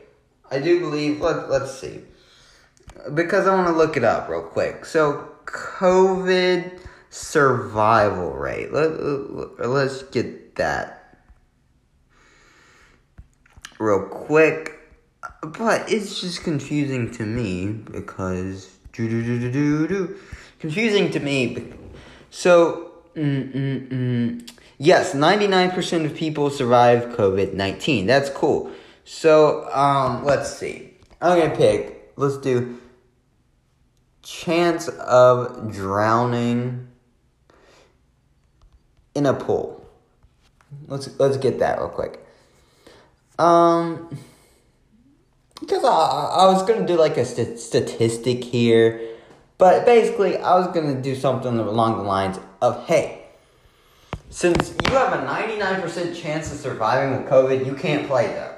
I 0.52 0.60
do 0.60 0.80
believe. 0.80 1.20
Let 1.20 1.50
Let's 1.50 1.78
see, 1.80 2.02
because 3.14 3.48
I 3.48 3.56
want 3.56 3.68
to 3.68 3.74
look 3.74 3.98
it 3.98 4.04
up 4.04 4.30
real 4.30 4.44
quick. 4.44 4.86
So 4.86 5.30
COVID 5.46 6.80
survival 7.10 8.32
rate. 8.34 8.72
Let, 8.72 8.92
let 9.02 9.68
Let's 9.68 10.04
get 10.04 10.56
that 10.56 11.18
real 13.80 14.04
quick. 14.04 14.74
But 15.42 15.92
it's 15.92 16.22
just 16.22 16.44
confusing 16.44 17.10
to 17.14 17.26
me 17.26 17.68
because 17.68 18.76
do 18.96 19.08
do 19.08 19.24
do 19.24 19.40
do 19.40 19.52
do 19.52 19.88
do 19.88 20.16
confusing 20.60 21.12
to 21.12 21.20
me. 21.20 21.74
So 22.30 22.92
mm, 23.16 23.54
mm, 23.54 23.88
mm. 23.90 24.52
yes, 24.78 25.14
ninety 25.14 25.48
nine 25.48 25.72
percent 25.72 26.06
of 26.06 26.16
people 26.16 26.50
survive 26.50 27.16
COVID 27.16 27.54
nineteen. 27.54 28.08
That's 28.08 28.30
cool. 28.30 28.72
So, 29.06 29.72
um, 29.72 30.26
let's 30.26 30.58
see. 30.58 30.96
I'm 31.22 31.40
gonna 31.40 31.56
pick. 31.56 32.12
Let's 32.16 32.38
do 32.38 32.80
chance 34.24 34.88
of 34.88 35.72
drowning 35.72 36.88
in 39.14 39.28
a 39.28 39.34
pool. 39.34 39.86
Let's 40.88 41.08
let's 41.20 41.38
get 41.38 41.60
that 41.60 41.78
real 41.78 41.90
quick. 41.90 42.20
Um, 43.38 44.18
because 45.66 45.84
I 45.84 45.90
I 45.90 46.46
was 46.46 46.64
gonna 46.64 46.86
do 46.86 46.96
like 46.96 47.18
a 47.18 47.26
st- 47.26 47.60
statistic 47.60 48.44
here, 48.44 49.02
but 49.58 49.86
basically 49.86 50.38
I 50.38 50.58
was 50.58 50.68
gonna 50.68 51.02
do 51.02 51.16
something 51.16 51.58
along 51.58 51.98
the 51.98 52.04
lines 52.04 52.40
of 52.62 52.86
hey. 52.88 53.22
Since 54.30 54.76
you 54.86 54.94
have 54.94 55.14
a 55.14 55.26
99% 55.26 56.14
chance 56.14 56.52
of 56.52 56.60
surviving 56.60 57.18
with 57.18 57.30
COVID, 57.30 57.66
you 57.66 57.74
can't 57.74 58.06
play 58.06 58.28
though. 58.28 58.56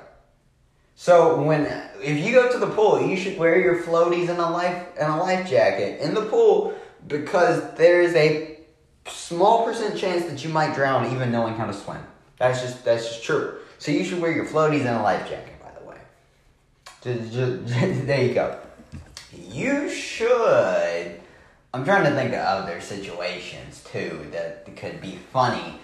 So 0.95 1.41
when 1.41 1.65
if 2.01 2.25
you 2.25 2.33
go 2.33 2.51
to 2.51 2.57
the 2.57 2.67
pool, 2.67 3.01
you 3.01 3.15
should 3.15 3.37
wear 3.37 3.59
your 3.59 3.83
floaties 3.83 4.29
and 4.29 4.39
a 4.39 4.49
life 4.49 4.87
and 4.99 5.11
a 5.13 5.17
life 5.17 5.47
jacket 5.49 6.01
in 6.01 6.13
the 6.13 6.23
pool 6.23 6.73
because 7.07 7.75
there 7.75 8.01
is 8.01 8.15
a 8.15 8.57
small 9.07 9.65
percent 9.65 9.97
chance 9.97 10.25
that 10.25 10.43
you 10.43 10.49
might 10.49 10.73
drown 10.75 11.13
even 11.13 11.31
knowing 11.31 11.55
how 11.55 11.65
to 11.65 11.73
swim. 11.73 12.03
That's 12.39 12.61
just 12.61 12.83
that's 12.83 13.07
just 13.07 13.23
true. 13.23 13.59
So 13.77 13.91
you 13.91 14.03
should 14.03 14.19
wear 14.19 14.31
your 14.31 14.45
floaties 14.45 14.81
and 14.81 14.97
a 14.97 15.01
life 15.03 15.29
jacket. 15.29 15.56
There 17.03 18.23
you 18.23 18.33
go. 18.33 18.59
You 19.31 19.89
should. 19.89 21.21
I'm 21.73 21.85
trying 21.85 22.05
to 22.05 22.11
think 22.11 22.33
of 22.33 22.39
other 22.39 22.81
situations 22.81 23.83
too 23.91 24.27
that 24.31 24.75
could 24.75 24.99
be 24.99 25.17
funny. 25.31 25.79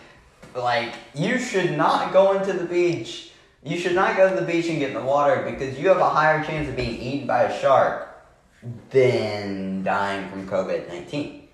Like 0.56 0.94
you 1.14 1.38
should 1.38 1.78
not 1.78 2.14
go 2.14 2.38
into 2.38 2.54
the 2.54 2.66
beach 2.66 3.32
you 3.66 3.80
should 3.80 3.96
not 3.96 4.18
go 4.18 4.30
to 4.30 4.36
the 4.36 4.46
beach 4.46 4.68
and 4.68 4.80
get 4.80 4.90
in 4.90 4.96
the 4.96 5.04
water 5.04 5.48
because 5.50 5.80
you 5.80 5.88
have 5.88 6.00
a 6.00 6.10
higher 6.10 6.44
chance 6.44 6.68
of 6.68 6.76
being 6.76 7.00
eaten 7.02 7.28
by 7.28 7.44
a 7.44 7.62
shark 7.62 8.10
than 8.90 9.84
dying 9.84 10.30
from 10.30 10.48
COVID 10.48 10.90
19. 10.90 11.48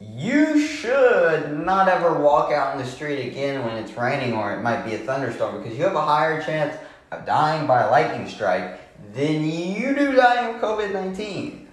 You 0.00 0.58
should 0.58 1.60
not 1.60 1.86
ever 1.86 2.18
walk 2.18 2.52
out 2.52 2.76
in 2.76 2.84
the 2.84 2.90
street 2.90 3.28
again 3.28 3.64
when 3.64 3.76
it's 3.76 3.96
raining 3.96 4.32
or 4.32 4.52
it 4.52 4.62
might 4.62 4.84
be 4.84 4.94
a 4.94 4.98
thunderstorm 4.98 5.62
because 5.62 5.78
you 5.78 5.84
have 5.84 5.94
a 5.94 6.04
higher 6.04 6.42
chance 6.42 6.76
of 7.18 7.26
dying 7.26 7.66
by 7.66 7.82
a 7.82 7.90
lightning 7.90 8.28
strike 8.28 8.80
than 9.14 9.44
you 9.44 9.94
do 9.94 10.12
dying 10.12 10.54
of 10.54 10.60
COVID 10.60 10.92
19 10.92 11.68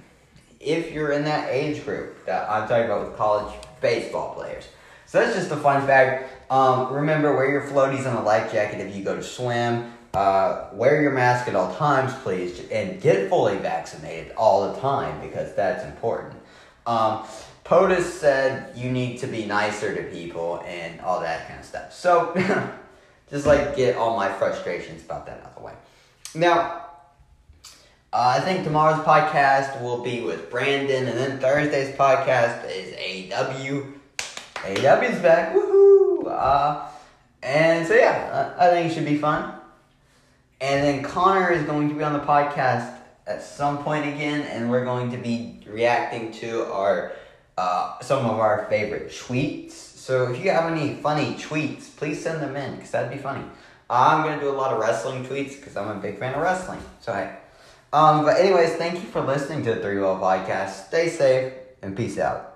if 0.60 0.92
you're 0.92 1.12
in 1.12 1.24
that 1.24 1.50
age 1.50 1.86
group 1.86 2.26
that 2.26 2.50
I'm 2.50 2.68
talking 2.68 2.86
about 2.86 3.08
with 3.08 3.18
college 3.18 3.54
baseball 3.82 4.36
players. 4.36 4.68
So 5.06 5.20
that's 5.20 5.36
just 5.36 5.52
a 5.52 5.58
fun 5.58 5.86
fact. 5.88 6.52
Um, 6.52 6.94
remember, 6.94 7.36
wear 7.36 7.50
your 7.50 7.64
floaties 7.64 8.06
and 8.06 8.18
a 8.18 8.22
life 8.22 8.52
jacket 8.52 8.86
if 8.86 8.96
you 8.96 9.04
go 9.04 9.16
to 9.16 9.24
swim. 9.24 9.94
Uh, 10.14 10.68
wear 10.74 11.02
your 11.02 11.12
mask 11.12 11.48
at 11.48 11.56
all 11.56 11.74
times, 11.76 12.14
please, 12.24 12.68
and 12.72 13.00
get 13.00 13.30
fully 13.30 13.58
vaccinated 13.58 14.32
all 14.36 14.74
the 14.74 14.80
time 14.80 15.22
because 15.22 15.54
that's 15.56 15.86
important. 15.86 16.34
Um, 16.86 17.24
POTUS 17.64 18.04
said 18.04 18.76
you 18.76 18.92
need 18.92 19.20
to 19.20 19.28
be 19.28 19.46
nicer 19.46 19.96
to 19.96 20.04
people 20.12 20.64
and 20.66 21.00
all 21.02 21.20
that 21.20 21.48
kind 21.48 21.60
of 21.60 21.66
stuff. 21.66 21.94
So, 21.94 22.34
just 23.30 23.46
like 23.46 23.76
get 23.76 23.96
all 23.96 24.16
my 24.16 24.32
frustrations 24.32 25.04
about 25.04 25.26
that 25.26 25.40
out 25.42 25.48
of 25.48 25.56
the 25.56 25.62
way. 25.62 25.74
Now, 26.36 26.86
uh, 28.12 28.36
I 28.38 28.40
think 28.40 28.64
tomorrow's 28.64 29.04
podcast 29.06 29.82
will 29.82 30.02
be 30.04 30.22
with 30.22 30.50
Brandon, 30.50 31.08
and 31.08 31.18
then 31.18 31.40
Thursday's 31.40 31.96
podcast 31.96 32.66
is 32.70 32.94
AW 33.32 33.84
AEW's 34.66 35.22
back. 35.22 35.54
Woohoo! 35.54 36.28
Uh, 36.28 36.88
and 37.44 37.88
so 37.88 37.94
yeah, 37.94 38.54
I 38.58 38.68
I 38.68 38.72
think 38.72 38.92
it 38.92 38.96
should 38.96 39.06
be 39.06 39.18
fun. 39.18 39.54
And 40.62 40.84
then 40.84 41.04
Connor 41.04 41.52
is 41.52 41.64
going 41.64 41.90
to 41.90 41.96
be 41.96 42.04
on 42.04 42.14
the 42.14 42.20
podcast 42.20 42.94
at 43.26 43.44
some 43.44 43.78
point 43.84 44.08
again, 44.08 44.42
and 44.42 44.70
we're 44.70 44.84
going 44.84 45.12
to 45.12 45.18
be 45.18 45.62
reacting 45.68 46.32
to 46.34 46.66
our 46.72 47.14
uh, 47.58 48.00
some 48.02 48.26
of 48.26 48.40
our 48.40 48.66
favorite 48.70 49.10
tweets. 49.10 49.89
So 50.00 50.32
if 50.32 50.44
you 50.44 50.50
have 50.52 50.72
any 50.72 50.96
funny 50.96 51.34
tweets, 51.34 51.94
please 51.96 52.24
send 52.24 52.42
them 52.42 52.56
in 52.56 52.76
because 52.76 52.92
that'd 52.92 53.12
be 53.12 53.18
funny. 53.18 53.44
I'm 53.90 54.24
gonna 54.24 54.40
do 54.40 54.50
a 54.50 54.56
lot 54.56 54.72
of 54.72 54.80
wrestling 54.80 55.26
tweets 55.26 55.58
because 55.58 55.76
I'm 55.76 55.90
a 55.90 56.00
big 56.00 56.18
fan 56.18 56.36
of 56.36 56.42
wrestling. 56.42 56.80
So 57.02 57.14
hey, 57.14 57.36
um, 57.92 58.24
but 58.24 58.40
anyways, 58.40 58.76
thank 58.76 58.96
you 58.96 59.10
for 59.10 59.20
listening 59.20 59.64
to 59.66 59.76
the 59.76 59.82
Three 59.82 60.00
Ball 60.00 60.18
Podcast. 60.18 60.88
Stay 60.88 61.10
safe 61.10 61.54
and 61.82 61.98
peace 61.98 62.18
out. 62.18 62.49